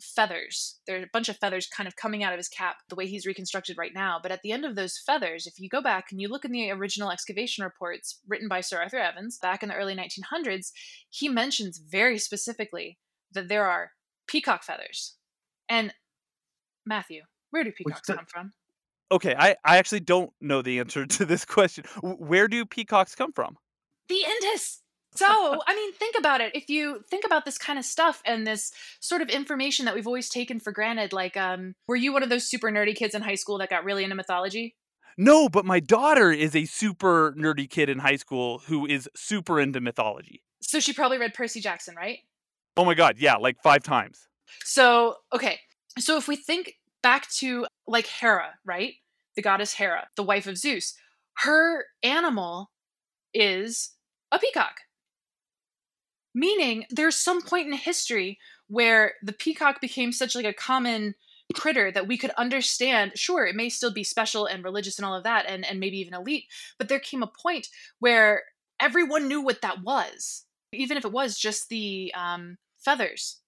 feathers. 0.00 0.78
There 0.86 0.98
are 0.98 1.02
a 1.02 1.10
bunch 1.12 1.28
of 1.28 1.38
feathers 1.38 1.66
kind 1.66 1.86
of 1.86 1.96
coming 1.96 2.22
out 2.22 2.32
of 2.32 2.38
his 2.38 2.48
cap, 2.48 2.76
the 2.88 2.94
way 2.94 3.06
he's 3.06 3.26
reconstructed 3.26 3.78
right 3.78 3.92
now. 3.94 4.18
But 4.22 4.32
at 4.32 4.42
the 4.42 4.52
end 4.52 4.64
of 4.64 4.76
those 4.76 4.98
feathers, 4.98 5.46
if 5.46 5.58
you 5.58 5.68
go 5.68 5.82
back 5.82 6.06
and 6.10 6.20
you 6.20 6.28
look 6.28 6.44
in 6.44 6.52
the 6.52 6.70
original 6.70 7.10
excavation 7.10 7.64
reports 7.64 8.20
written 8.26 8.48
by 8.48 8.60
Sir 8.60 8.78
Arthur 8.80 8.98
Evans 8.98 9.38
back 9.40 9.62
in 9.62 9.68
the 9.68 9.74
early 9.74 9.96
1900s, 9.96 10.72
he 11.08 11.28
mentions 11.28 11.78
very 11.78 12.18
specifically 12.18 12.98
that 13.32 13.48
there 13.48 13.66
are 13.66 13.92
peacock 14.26 14.64
feathers. 14.64 15.16
And 15.68 15.92
Matthew, 16.84 17.22
where 17.50 17.64
do 17.64 17.72
peacocks 17.72 18.06
come 18.06 18.26
from? 18.28 18.52
Okay, 19.10 19.34
I, 19.38 19.56
I 19.64 19.78
actually 19.78 20.00
don't 20.00 20.30
know 20.40 20.62
the 20.62 20.78
answer 20.80 21.06
to 21.06 21.24
this 21.24 21.44
question. 21.44 21.84
Where 22.02 22.48
do 22.48 22.64
peacocks 22.64 23.14
come 23.14 23.32
from? 23.32 23.56
The 24.08 24.24
Indus. 24.24 24.82
So, 25.16 25.62
I 25.66 25.74
mean, 25.74 25.92
think 25.94 26.16
about 26.18 26.40
it. 26.40 26.54
If 26.54 26.68
you 26.68 27.02
think 27.08 27.24
about 27.24 27.44
this 27.44 27.58
kind 27.58 27.78
of 27.78 27.84
stuff 27.84 28.22
and 28.24 28.46
this 28.46 28.72
sort 29.00 29.22
of 29.22 29.28
information 29.28 29.84
that 29.86 29.94
we've 29.94 30.06
always 30.06 30.28
taken 30.28 30.60
for 30.60 30.72
granted, 30.72 31.12
like, 31.12 31.36
um, 31.36 31.74
were 31.86 31.96
you 31.96 32.12
one 32.12 32.22
of 32.22 32.28
those 32.28 32.48
super 32.48 32.70
nerdy 32.70 32.94
kids 32.94 33.14
in 33.14 33.22
high 33.22 33.34
school 33.34 33.58
that 33.58 33.70
got 33.70 33.84
really 33.84 34.04
into 34.04 34.16
mythology? 34.16 34.76
No, 35.18 35.48
but 35.48 35.64
my 35.64 35.80
daughter 35.80 36.30
is 36.30 36.54
a 36.54 36.66
super 36.66 37.34
nerdy 37.38 37.68
kid 37.68 37.88
in 37.88 38.00
high 38.00 38.16
school 38.16 38.58
who 38.66 38.86
is 38.86 39.08
super 39.16 39.58
into 39.58 39.80
mythology. 39.80 40.42
So 40.60 40.80
she 40.80 40.92
probably 40.92 41.18
read 41.18 41.32
Percy 41.32 41.60
Jackson, 41.60 41.94
right? 41.96 42.18
Oh 42.76 42.84
my 42.84 42.94
god, 42.94 43.16
yeah, 43.18 43.36
like 43.36 43.56
five 43.62 43.82
times. 43.82 44.28
So, 44.64 45.16
okay. 45.32 45.60
So 45.98 46.18
if 46.18 46.28
we 46.28 46.36
think 46.36 46.74
back 47.02 47.30
to 47.30 47.66
like 47.86 48.06
Hera, 48.06 48.54
right? 48.64 48.94
The 49.36 49.42
goddess 49.42 49.74
Hera, 49.74 50.08
the 50.16 50.22
wife 50.22 50.46
of 50.46 50.58
Zeus, 50.58 50.94
her 51.38 51.86
animal 52.02 52.70
is 53.32 53.92
a 54.32 54.38
peacock. 54.38 54.80
Meaning 56.36 56.84
there's 56.90 57.16
some 57.16 57.40
point 57.40 57.66
in 57.66 57.72
history 57.72 58.38
where 58.68 59.14
the 59.22 59.32
peacock 59.32 59.80
became 59.80 60.12
such 60.12 60.34
like 60.34 60.44
a 60.44 60.52
common 60.52 61.14
critter 61.54 61.90
that 61.90 62.06
we 62.06 62.18
could 62.18 62.32
understand. 62.32 63.12
Sure 63.14 63.46
it 63.46 63.56
may 63.56 63.70
still 63.70 63.92
be 63.92 64.04
special 64.04 64.44
and 64.44 64.62
religious 64.62 64.98
and 64.98 65.06
all 65.06 65.14
of 65.14 65.24
that 65.24 65.46
and, 65.48 65.64
and 65.64 65.80
maybe 65.80 65.98
even 65.98 66.12
elite 66.12 66.44
but 66.76 66.88
there 66.88 66.98
came 66.98 67.22
a 67.22 67.26
point 67.26 67.68
where 68.00 68.42
everyone 68.78 69.28
knew 69.28 69.40
what 69.40 69.62
that 69.62 69.82
was 69.82 70.44
even 70.72 70.98
if 70.98 71.06
it 71.06 71.12
was 71.12 71.38
just 71.38 71.70
the 71.70 72.12
um, 72.14 72.58
feathers. 72.76 73.40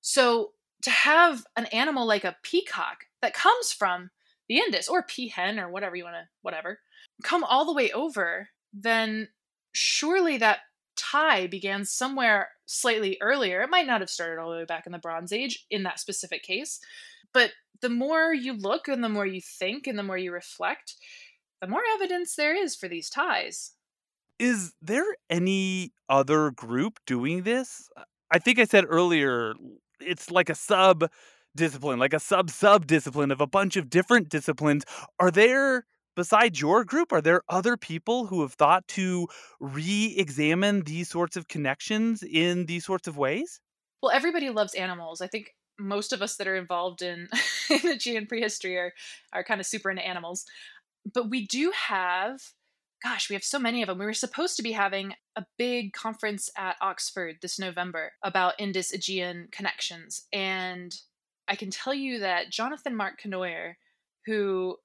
So 0.00 0.52
to 0.82 0.90
have 0.90 1.44
an 1.56 1.66
animal 1.66 2.06
like 2.06 2.24
a 2.24 2.36
peacock 2.42 3.06
that 3.22 3.34
comes 3.34 3.72
from 3.72 4.10
the 4.48 4.58
indus 4.58 4.88
or 4.88 5.02
peahen 5.02 5.60
or 5.60 5.68
whatever 5.68 5.96
you 5.96 6.04
want 6.04 6.16
to 6.16 6.28
whatever 6.42 6.78
come 7.22 7.42
all 7.42 7.64
the 7.64 7.72
way 7.72 7.90
over 7.92 8.50
then 8.74 9.28
surely 9.72 10.36
that 10.36 10.58
tie 11.14 11.46
began 11.46 11.84
somewhere 11.84 12.48
slightly 12.66 13.16
earlier. 13.20 13.62
It 13.62 13.70
might 13.70 13.86
not 13.86 14.00
have 14.00 14.10
started 14.10 14.40
all 14.40 14.50
the 14.50 14.58
way 14.58 14.64
back 14.64 14.86
in 14.86 14.92
the 14.92 14.98
Bronze 14.98 15.32
Age 15.32 15.66
in 15.70 15.82
that 15.84 16.00
specific 16.00 16.42
case, 16.42 16.80
but 17.32 17.52
the 17.80 17.88
more 17.88 18.32
you 18.32 18.54
look 18.54 18.88
and 18.88 19.02
the 19.02 19.08
more 19.08 19.26
you 19.26 19.40
think 19.40 19.86
and 19.86 19.98
the 19.98 20.02
more 20.02 20.18
you 20.18 20.32
reflect, 20.32 20.94
the 21.60 21.68
more 21.68 21.82
evidence 21.94 22.34
there 22.34 22.56
is 22.56 22.74
for 22.74 22.88
these 22.88 23.10
ties. 23.10 23.72
Is 24.38 24.72
there 24.82 25.16
any 25.30 25.92
other 26.08 26.50
group 26.50 26.98
doing 27.06 27.42
this? 27.42 27.88
I 28.30 28.38
think 28.38 28.58
I 28.58 28.64
said 28.64 28.84
earlier 28.88 29.54
it's 30.00 30.30
like 30.30 30.50
a 30.50 30.54
sub 30.54 31.08
discipline, 31.54 31.98
like 31.98 32.14
a 32.14 32.20
sub 32.20 32.50
sub 32.50 32.86
discipline 32.86 33.30
of 33.30 33.40
a 33.40 33.46
bunch 33.46 33.76
of 33.76 33.88
different 33.88 34.28
disciplines. 34.28 34.84
Are 35.20 35.30
there 35.30 35.86
besides 36.16 36.60
your 36.60 36.84
group, 36.84 37.12
are 37.12 37.20
there 37.20 37.42
other 37.48 37.76
people 37.76 38.26
who 38.26 38.42
have 38.42 38.54
thought 38.54 38.86
to 38.88 39.28
re 39.60 40.14
examine 40.16 40.82
these 40.82 41.08
sorts 41.08 41.36
of 41.36 41.48
connections 41.48 42.22
in 42.22 42.66
these 42.66 42.84
sorts 42.84 43.08
of 43.08 43.16
ways? 43.16 43.60
Well, 44.02 44.12
everybody 44.12 44.50
loves 44.50 44.74
animals. 44.74 45.20
I 45.20 45.26
think 45.26 45.54
most 45.78 46.12
of 46.12 46.22
us 46.22 46.36
that 46.36 46.46
are 46.46 46.56
involved 46.56 47.02
in, 47.02 47.28
Aegean 47.70 48.26
prehistory 48.26 48.76
are, 48.76 48.92
are 49.32 49.44
kind 49.44 49.60
of 49.60 49.66
super 49.66 49.90
into 49.90 50.06
animals. 50.06 50.44
But 51.12 51.30
we 51.30 51.46
do 51.46 51.72
have, 51.88 52.40
gosh, 53.02 53.28
we 53.28 53.34
have 53.34 53.44
so 53.44 53.58
many 53.58 53.82
of 53.82 53.88
them. 53.88 53.98
We 53.98 54.04
were 54.04 54.14
supposed 54.14 54.56
to 54.56 54.62
be 54.62 54.72
having 54.72 55.14
a 55.36 55.44
big 55.58 55.92
conference 55.92 56.50
at 56.56 56.76
Oxford 56.80 57.36
this 57.42 57.58
November 57.58 58.12
about 58.22 58.54
Indus 58.58 58.92
Aegean 58.92 59.48
connections. 59.50 60.26
And 60.32 60.94
I 61.48 61.56
can 61.56 61.70
tell 61.70 61.94
you 61.94 62.20
that 62.20 62.50
Jonathan 62.50 62.96
Mark 62.96 63.20
Kenoyer, 63.20 63.74
who 64.26 64.76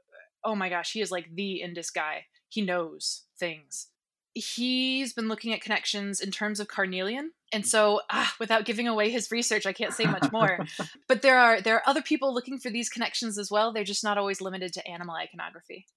oh 0.43 0.55
my 0.55 0.69
gosh, 0.69 0.91
he 0.91 1.01
is 1.01 1.11
like 1.11 1.33
the 1.33 1.61
Indus 1.61 1.89
guy. 1.89 2.25
He 2.47 2.61
knows 2.61 3.23
things. 3.37 3.87
He's 4.33 5.13
been 5.13 5.27
looking 5.27 5.53
at 5.53 5.61
connections 5.61 6.21
in 6.21 6.31
terms 6.31 6.59
of 6.59 6.67
carnelian. 6.67 7.31
And 7.51 7.65
so, 7.65 8.01
ah, 8.11 8.33
without 8.39 8.65
giving 8.65 8.87
away 8.87 9.09
his 9.09 9.31
research, 9.31 9.65
I 9.65 9.73
can't 9.73 9.93
say 9.93 10.05
much 10.05 10.31
more. 10.31 10.59
but 11.07 11.21
there 11.21 11.37
are 11.37 11.61
there 11.61 11.75
are 11.75 11.89
other 11.89 12.01
people 12.01 12.33
looking 12.33 12.59
for 12.59 12.69
these 12.69 12.89
connections 12.89 13.37
as 13.37 13.49
well. 13.49 13.73
They're 13.73 13.83
just 13.83 14.03
not 14.03 14.17
always 14.17 14.39
limited 14.39 14.73
to 14.73 14.87
animal 14.87 15.15
iconography. 15.15 15.87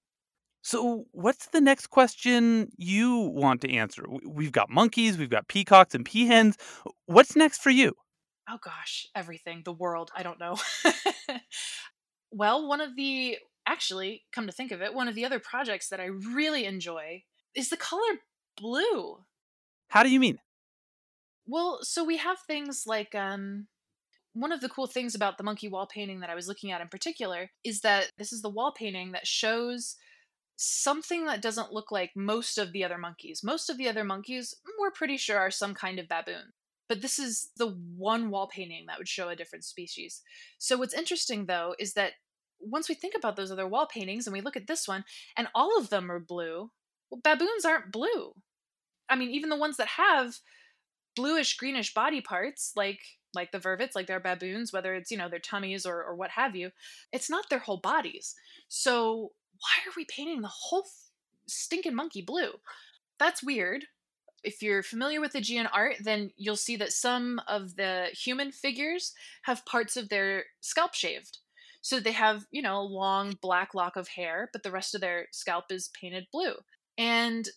So, 0.62 1.06
what's 1.10 1.48
the 1.48 1.60
next 1.60 1.88
question 1.88 2.70
you 2.76 3.32
want 3.34 3.60
to 3.62 3.72
answer? 3.72 4.04
We've 4.24 4.52
got 4.52 4.70
monkeys, 4.70 5.18
we've 5.18 5.28
got 5.28 5.48
peacocks 5.48 5.94
and 5.94 6.08
peahens. 6.08 6.54
What's 7.06 7.36
next 7.36 7.60
for 7.62 7.70
you? 7.70 7.94
Oh 8.48 8.58
gosh, 8.62 9.06
everything. 9.14 9.62
The 9.64 9.72
world. 9.72 10.10
I 10.16 10.22
don't 10.22 10.38
know. 10.38 10.56
well, 12.30 12.66
one 12.66 12.80
of 12.80 12.96
the 12.96 13.38
actually, 13.66 14.24
come 14.32 14.46
to 14.46 14.52
think 14.52 14.72
of 14.72 14.82
it, 14.82 14.94
one 14.94 15.08
of 15.08 15.14
the 15.14 15.24
other 15.24 15.38
projects 15.38 15.88
that 15.88 16.00
I 16.00 16.06
really 16.06 16.64
enjoy 16.64 17.22
is 17.54 17.70
the 17.70 17.76
color 17.76 18.20
blue. 18.56 19.18
How 19.88 20.02
do 20.02 20.10
you 20.10 20.20
mean? 20.20 20.38
Well, 21.46 21.80
so 21.82 22.04
we 22.04 22.16
have 22.18 22.38
things 22.46 22.84
like 22.86 23.14
um 23.14 23.66
one 24.34 24.52
of 24.52 24.60
the 24.60 24.68
cool 24.68 24.86
things 24.86 25.14
about 25.14 25.36
the 25.36 25.44
monkey 25.44 25.68
wall 25.68 25.86
painting 25.86 26.20
that 26.20 26.30
I 26.30 26.34
was 26.34 26.48
looking 26.48 26.72
at 26.72 26.80
in 26.80 26.88
particular 26.88 27.50
is 27.64 27.82
that 27.82 28.10
this 28.16 28.32
is 28.32 28.40
the 28.40 28.48
wall 28.48 28.72
painting 28.72 29.12
that 29.12 29.26
shows 29.26 29.96
something 30.56 31.26
that 31.26 31.42
doesn't 31.42 31.72
look 31.72 31.90
like 31.90 32.12
most 32.14 32.56
of 32.56 32.72
the 32.72 32.84
other 32.84 32.98
monkeys. 32.98 33.42
Most 33.42 33.68
of 33.68 33.76
the 33.76 33.88
other 33.88 34.04
monkeys, 34.04 34.54
we're 34.78 34.90
pretty 34.90 35.16
sure, 35.16 35.38
are 35.38 35.50
some 35.50 35.74
kind 35.74 35.98
of 35.98 36.08
baboon. 36.08 36.52
But 36.88 37.02
this 37.02 37.18
is 37.18 37.50
the 37.56 37.68
one 37.96 38.30
wall 38.30 38.48
painting 38.48 38.86
that 38.86 38.98
would 38.98 39.08
show 39.08 39.28
a 39.28 39.36
different 39.36 39.64
species. 39.64 40.22
So, 40.58 40.76
what's 40.76 40.94
interesting 40.94 41.46
though 41.46 41.74
is 41.78 41.94
that 41.94 42.12
once 42.62 42.88
we 42.88 42.94
think 42.94 43.14
about 43.16 43.36
those 43.36 43.50
other 43.50 43.66
wall 43.66 43.86
paintings 43.86 44.26
and 44.26 44.32
we 44.32 44.40
look 44.40 44.56
at 44.56 44.66
this 44.66 44.86
one 44.86 45.04
and 45.36 45.48
all 45.54 45.78
of 45.78 45.90
them 45.90 46.10
are 46.10 46.20
blue, 46.20 46.70
well, 47.10 47.20
baboons 47.22 47.64
aren't 47.64 47.92
blue. 47.92 48.34
I 49.08 49.16
mean, 49.16 49.30
even 49.30 49.50
the 49.50 49.56
ones 49.56 49.76
that 49.76 49.88
have 49.88 50.38
bluish 51.14 51.56
greenish 51.56 51.92
body 51.94 52.20
parts, 52.20 52.72
like 52.76 53.00
like 53.34 53.50
the 53.50 53.58
vervets, 53.58 53.94
like 53.94 54.06
their 54.06 54.20
baboons, 54.20 54.72
whether 54.72 54.94
it's 54.94 55.10
you 55.10 55.16
know 55.16 55.28
their 55.28 55.38
tummies 55.38 55.86
or 55.86 56.02
or 56.02 56.14
what 56.14 56.30
have 56.30 56.56
you, 56.56 56.70
it's 57.12 57.30
not 57.30 57.48
their 57.50 57.58
whole 57.58 57.78
bodies. 57.78 58.34
So 58.68 59.32
why 59.60 59.88
are 59.88 59.94
we 59.96 60.04
painting 60.04 60.42
the 60.42 60.48
whole 60.48 60.86
stinking 61.46 61.94
monkey 61.94 62.22
blue? 62.22 62.52
That's 63.18 63.42
weird. 63.42 63.86
If 64.42 64.60
you're 64.60 64.82
familiar 64.82 65.20
with 65.20 65.36
Aegean 65.36 65.68
art, 65.68 65.96
then 66.00 66.30
you'll 66.36 66.56
see 66.56 66.74
that 66.76 66.92
some 66.92 67.40
of 67.46 67.76
the 67.76 68.08
human 68.12 68.50
figures 68.50 69.12
have 69.42 69.64
parts 69.66 69.96
of 69.96 70.08
their 70.08 70.44
scalp 70.60 70.94
shaved. 70.94 71.38
So 71.82 71.98
they 71.98 72.12
have, 72.12 72.46
you 72.50 72.62
know, 72.62 72.78
a 72.78 72.82
long 72.82 73.36
black 73.42 73.74
lock 73.74 73.96
of 73.96 74.08
hair, 74.08 74.48
but 74.52 74.62
the 74.62 74.70
rest 74.70 74.94
of 74.94 75.00
their 75.00 75.26
scalp 75.32 75.64
is 75.70 75.90
painted 76.00 76.26
blue. 76.32 76.54
And 76.96 77.48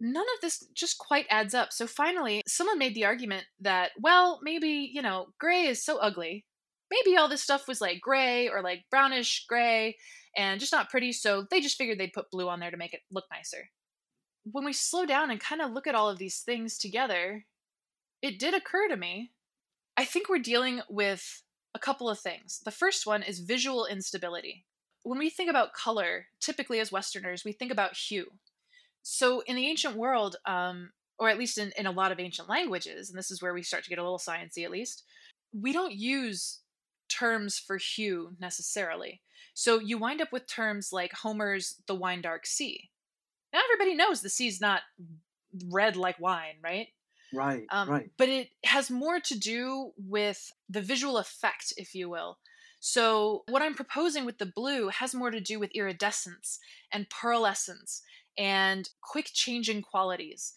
none 0.00 0.26
of 0.36 0.40
this 0.40 0.64
just 0.74 0.98
quite 0.98 1.26
adds 1.28 1.54
up. 1.54 1.72
So 1.72 1.88
finally, 1.88 2.42
someone 2.46 2.78
made 2.78 2.94
the 2.94 3.04
argument 3.04 3.46
that, 3.60 3.90
well, 4.00 4.38
maybe, 4.42 4.90
you 4.92 5.02
know, 5.02 5.26
gray 5.40 5.66
is 5.66 5.84
so 5.84 5.98
ugly. 5.98 6.44
Maybe 6.90 7.16
all 7.16 7.28
this 7.28 7.42
stuff 7.42 7.66
was 7.66 7.80
like 7.80 8.00
gray 8.00 8.48
or 8.48 8.62
like 8.62 8.84
brownish 8.90 9.44
gray 9.48 9.96
and 10.36 10.60
just 10.60 10.72
not 10.72 10.88
pretty. 10.88 11.12
So 11.12 11.44
they 11.50 11.60
just 11.60 11.76
figured 11.76 11.98
they'd 11.98 12.12
put 12.12 12.30
blue 12.30 12.48
on 12.48 12.60
there 12.60 12.70
to 12.70 12.76
make 12.76 12.94
it 12.94 13.00
look 13.10 13.24
nicer. 13.30 13.70
When 14.44 14.64
we 14.64 14.72
slow 14.72 15.04
down 15.04 15.30
and 15.30 15.40
kind 15.40 15.60
of 15.60 15.72
look 15.72 15.86
at 15.86 15.96
all 15.96 16.08
of 16.08 16.18
these 16.18 16.38
things 16.38 16.78
together, 16.78 17.44
it 18.22 18.38
did 18.38 18.54
occur 18.54 18.88
to 18.88 18.96
me. 18.96 19.32
I 19.96 20.04
think 20.04 20.28
we're 20.28 20.38
dealing 20.38 20.80
with 20.88 21.42
a 21.74 21.78
couple 21.78 22.08
of 22.08 22.18
things. 22.18 22.60
The 22.64 22.70
first 22.70 23.06
one 23.06 23.22
is 23.22 23.40
visual 23.40 23.86
instability. 23.86 24.64
When 25.02 25.18
we 25.18 25.30
think 25.30 25.48
about 25.48 25.74
color, 25.74 26.26
typically 26.40 26.80
as 26.80 26.92
Westerners, 26.92 27.44
we 27.44 27.52
think 27.52 27.70
about 27.70 27.96
hue. 27.96 28.26
So 29.02 29.40
in 29.40 29.56
the 29.56 29.66
ancient 29.66 29.96
world, 29.96 30.36
um, 30.44 30.90
or 31.18 31.28
at 31.28 31.38
least 31.38 31.58
in, 31.58 31.72
in 31.76 31.86
a 31.86 31.92
lot 31.92 32.12
of 32.12 32.20
ancient 32.20 32.48
languages, 32.48 33.08
and 33.08 33.18
this 33.18 33.30
is 33.30 33.40
where 33.40 33.54
we 33.54 33.62
start 33.62 33.84
to 33.84 33.90
get 33.90 33.98
a 33.98 34.02
little 34.02 34.18
sciencey 34.18 34.64
at 34.64 34.70
least, 34.70 35.04
we 35.52 35.72
don't 35.72 35.94
use 35.94 36.60
terms 37.08 37.58
for 37.58 37.78
hue 37.78 38.36
necessarily. 38.38 39.22
So 39.54 39.80
you 39.80 39.98
wind 39.98 40.20
up 40.20 40.32
with 40.32 40.46
terms 40.46 40.92
like 40.92 41.12
Homer's 41.12 41.76
The 41.86 41.94
Wine 41.94 42.20
Dark 42.20 42.46
Sea. 42.46 42.90
Now 43.52 43.60
everybody 43.64 43.96
knows 43.96 44.20
the 44.20 44.28
sea's 44.28 44.60
not 44.60 44.82
red 45.70 45.96
like 45.96 46.20
wine, 46.20 46.56
right? 46.62 46.88
Right, 47.32 47.66
um, 47.70 47.90
right. 47.90 48.10
But 48.16 48.28
it 48.28 48.48
has 48.64 48.90
more 48.90 49.20
to 49.20 49.38
do 49.38 49.92
with 49.96 50.50
the 50.68 50.80
visual 50.80 51.18
effect, 51.18 51.72
if 51.76 51.94
you 51.94 52.08
will. 52.08 52.38
So, 52.80 53.42
what 53.48 53.62
I'm 53.62 53.74
proposing 53.74 54.24
with 54.24 54.38
the 54.38 54.46
blue 54.54 54.88
has 54.88 55.14
more 55.14 55.30
to 55.30 55.40
do 55.40 55.58
with 55.58 55.72
iridescence 55.74 56.58
and 56.92 57.10
pearlescence 57.10 58.02
and 58.38 58.88
quick 59.02 59.30
changing 59.32 59.82
qualities. 59.82 60.54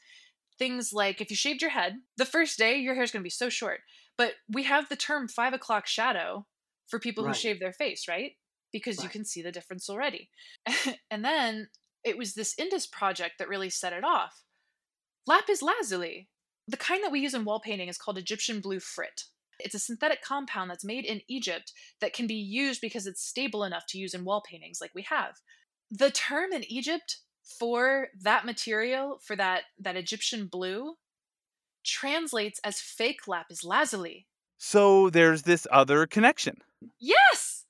Things 0.60 0.94
like 0.94 1.20
if 1.20 1.32
you 1.32 1.36
shaved 1.36 1.62
your 1.62 1.72
head, 1.72 1.98
the 2.18 2.26
first 2.26 2.58
day 2.58 2.78
your 2.78 2.94
hair 2.94 3.04
is 3.04 3.12
going 3.12 3.22
to 3.22 3.26
be 3.26 3.32
so 3.32 3.50
short. 3.50 3.82
But 4.18 4.34
we 4.48 4.64
have 4.64 4.88
the 4.88 4.96
term 4.96 5.28
five 5.28 5.54
o'clock 5.54 5.88
shadow 5.88 6.46
for 6.88 7.00
people 7.00 7.24
right. 7.24 7.36
who 7.36 7.40
shave 7.40 7.60
their 7.60 7.74
face, 7.74 8.08
right? 8.08 8.34
Because 8.72 8.98
right. 8.98 9.06
you 9.06 9.10
can 9.10 9.26
see 9.26 9.42
the 9.42 9.52
difference 9.52 9.90
already. 9.90 10.30
and 11.12 11.26
then 11.26 11.70
it 12.04 12.18
was 12.18 12.34
this 12.34 12.54
Indus 12.60 12.86
project 12.86 13.40
that 13.40 13.50
really 13.50 13.72
set 13.72 13.94
it 13.94 14.04
off. 14.04 14.44
Lapis 15.26 15.62
lazuli, 15.62 16.30
the 16.72 16.78
kind 16.78 17.04
that 17.04 17.12
we 17.12 17.20
use 17.20 17.34
in 17.34 17.44
wall 17.44 17.60
painting 17.60 17.90
is 17.90 17.98
called 17.98 18.18
Egyptian 18.18 18.62
blue 18.62 18.80
frit. 18.80 19.26
It's 19.60 19.76
a 19.76 19.80
synthetic 19.80 20.22
compound 20.24 20.72
that's 20.72 20.86
made 20.86 21.06
in 21.06 21.22
Egypt 21.28 21.74
that 22.00 22.14
can 22.14 22.28
be 22.28 22.36
used 22.36 22.82
because 22.82 23.06
it's 23.06 23.24
stable 23.24 23.64
enough 23.64 23.86
to 23.90 23.98
use 23.98 24.14
in 24.14 24.24
wall 24.24 24.42
paintings 24.42 24.80
like 24.82 24.92
we 24.96 25.04
have. 25.04 25.36
The 25.92 26.10
term 26.10 26.54
in 26.54 26.64
Egypt 26.72 27.18
for 27.60 28.08
that 28.22 28.46
material, 28.46 29.20
for 29.22 29.36
that, 29.36 29.64
that 29.80 29.98
Egyptian 29.98 30.48
blue, 30.48 30.96
translates 31.84 32.60
as 32.64 32.80
fake 32.80 33.28
lapis 33.28 33.64
lazuli. 33.64 34.28
So 34.58 35.10
there's 35.10 35.44
this 35.44 35.68
other 35.72 36.08
connection. 36.08 36.58
Yes! 37.00 37.66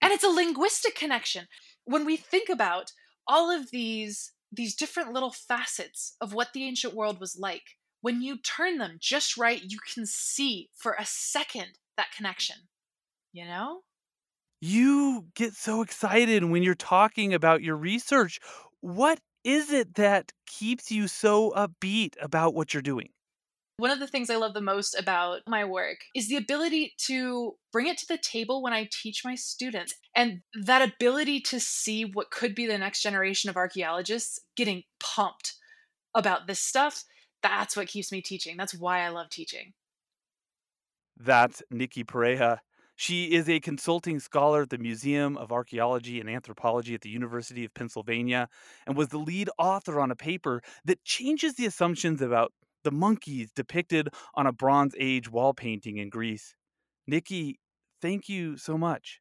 And 0.00 0.12
it's 0.12 0.24
a 0.24 0.28
linguistic 0.28 0.94
connection. 0.94 1.48
When 1.84 2.06
we 2.06 2.16
think 2.16 2.48
about 2.48 2.92
all 3.26 3.50
of 3.50 3.70
these 3.70 4.32
these 4.50 4.74
different 4.74 5.12
little 5.12 5.30
facets 5.30 6.16
of 6.22 6.32
what 6.32 6.54
the 6.54 6.64
ancient 6.64 6.94
world 6.94 7.20
was 7.20 7.36
like, 7.38 7.76
when 8.00 8.22
you 8.22 8.38
turn 8.38 8.78
them 8.78 8.96
just 9.00 9.36
right, 9.36 9.62
you 9.62 9.78
can 9.92 10.06
see 10.06 10.68
for 10.74 10.96
a 10.98 11.04
second 11.04 11.78
that 11.96 12.12
connection. 12.16 12.56
You 13.32 13.44
know? 13.44 13.80
You 14.60 15.26
get 15.34 15.54
so 15.54 15.82
excited 15.82 16.44
when 16.44 16.62
you're 16.62 16.74
talking 16.74 17.34
about 17.34 17.62
your 17.62 17.76
research. 17.76 18.40
What 18.80 19.20
is 19.44 19.70
it 19.70 19.94
that 19.94 20.32
keeps 20.46 20.90
you 20.90 21.08
so 21.08 21.52
upbeat 21.52 22.14
about 22.20 22.54
what 22.54 22.74
you're 22.74 22.82
doing? 22.82 23.10
One 23.76 23.92
of 23.92 24.00
the 24.00 24.08
things 24.08 24.28
I 24.28 24.36
love 24.36 24.54
the 24.54 24.60
most 24.60 24.98
about 24.98 25.42
my 25.46 25.64
work 25.64 25.98
is 26.12 26.28
the 26.28 26.36
ability 26.36 26.94
to 27.06 27.54
bring 27.72 27.86
it 27.86 27.96
to 27.98 28.08
the 28.08 28.18
table 28.18 28.60
when 28.60 28.72
I 28.72 28.88
teach 28.90 29.24
my 29.24 29.36
students. 29.36 29.94
And 30.16 30.40
that 30.64 30.82
ability 30.82 31.40
to 31.42 31.60
see 31.60 32.04
what 32.04 32.32
could 32.32 32.56
be 32.56 32.66
the 32.66 32.78
next 32.78 33.02
generation 33.02 33.48
of 33.48 33.56
archaeologists 33.56 34.40
getting 34.56 34.82
pumped 34.98 35.54
about 36.12 36.48
this 36.48 36.58
stuff, 36.58 37.04
that's 37.42 37.76
what 37.76 37.88
keeps 37.88 38.12
me 38.12 38.20
teaching. 38.20 38.56
That's 38.56 38.74
why 38.74 39.00
I 39.00 39.08
love 39.08 39.30
teaching. 39.30 39.72
That's 41.16 41.62
Nikki 41.70 42.04
Pareja. 42.04 42.58
She 42.96 43.32
is 43.32 43.48
a 43.48 43.60
consulting 43.60 44.18
scholar 44.18 44.62
at 44.62 44.70
the 44.70 44.78
Museum 44.78 45.36
of 45.36 45.52
Archaeology 45.52 46.20
and 46.20 46.28
Anthropology 46.28 46.94
at 46.94 47.02
the 47.02 47.08
University 47.08 47.64
of 47.64 47.72
Pennsylvania 47.72 48.48
and 48.86 48.96
was 48.96 49.08
the 49.08 49.18
lead 49.18 49.48
author 49.56 50.00
on 50.00 50.10
a 50.10 50.16
paper 50.16 50.62
that 50.84 51.04
changes 51.04 51.54
the 51.54 51.66
assumptions 51.66 52.20
about 52.20 52.52
the 52.82 52.90
monkeys 52.90 53.52
depicted 53.52 54.08
on 54.34 54.46
a 54.46 54.52
Bronze 54.52 54.94
Age 54.98 55.30
wall 55.30 55.54
painting 55.54 55.96
in 55.98 56.08
Greece. 56.08 56.56
Nikki, 57.06 57.60
thank 58.02 58.28
you 58.28 58.56
so 58.56 58.76
much. 58.76 59.20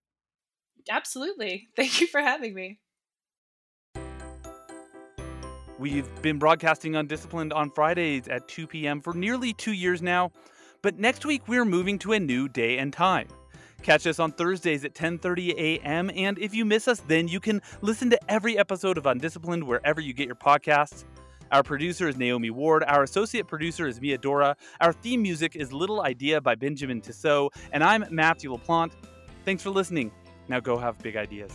Absolutely. 0.90 1.68
Thank 1.76 2.02
you 2.02 2.08
for 2.08 2.22
having 2.22 2.54
me. 2.54 2.80
We've 5.80 6.10
been 6.24 6.40
broadcasting 6.40 6.96
Undisciplined 6.96 7.54
on 7.54 7.70
Fridays 7.70 8.28
at 8.28 8.48
2 8.48 8.66
p.m. 8.66 9.00
for 9.00 9.14
nearly 9.14 9.54
two 9.54 9.74
years 9.74 10.02
now, 10.02 10.32
but 10.82 10.98
next 10.98 11.24
week 11.24 11.48
we're 11.48 11.66
moving 11.66 12.00
to 12.00 12.14
a 12.14 12.20
new 12.20 12.50
day 12.50 12.80
and 12.80 12.92
time. 12.92 13.28
Catch 13.84 14.08
us 14.08 14.18
on 14.18 14.32
Thursdays 14.32 14.84
at 14.86 14.96
10:30 14.96 15.54
a.m. 15.56 16.10
and 16.16 16.40
if 16.40 16.56
you 16.56 16.66
miss 16.66 16.88
us 16.88 17.00
then 17.08 17.28
you 17.28 17.40
can 17.40 17.62
listen 17.82 18.10
to 18.10 18.20
every 18.28 18.58
episode 18.58 18.98
of 18.98 19.06
Undisciplined 19.06 19.64
wherever 19.64 20.02
you 20.02 20.14
get 20.14 20.26
your 20.26 20.36
podcasts. 20.36 21.04
Our 21.52 21.62
producer 21.62 22.08
is 22.08 22.18
Naomi 22.18 22.50
Ward. 22.50 22.84
Our 22.84 23.04
associate 23.04 23.48
producer 23.48 23.88
is 23.88 24.02
Mia 24.02 24.18
Dora. 24.18 24.58
Our 24.82 24.92
theme 24.92 25.22
music 25.22 25.56
is 25.56 25.72
Little 25.72 26.02
Idea 26.02 26.42
by 26.42 26.56
Benjamin 26.56 27.02
Tissot. 27.02 27.54
And 27.72 27.84
I'm 27.84 28.04
Matthew 28.10 28.52
LaPlante. 28.52 28.94
Thanks 29.46 29.64
for 29.64 29.70
listening. 29.70 30.12
Now 30.50 30.60
go 30.60 30.78
have 30.78 30.98
big 31.00 31.16
ideas. 31.16 31.52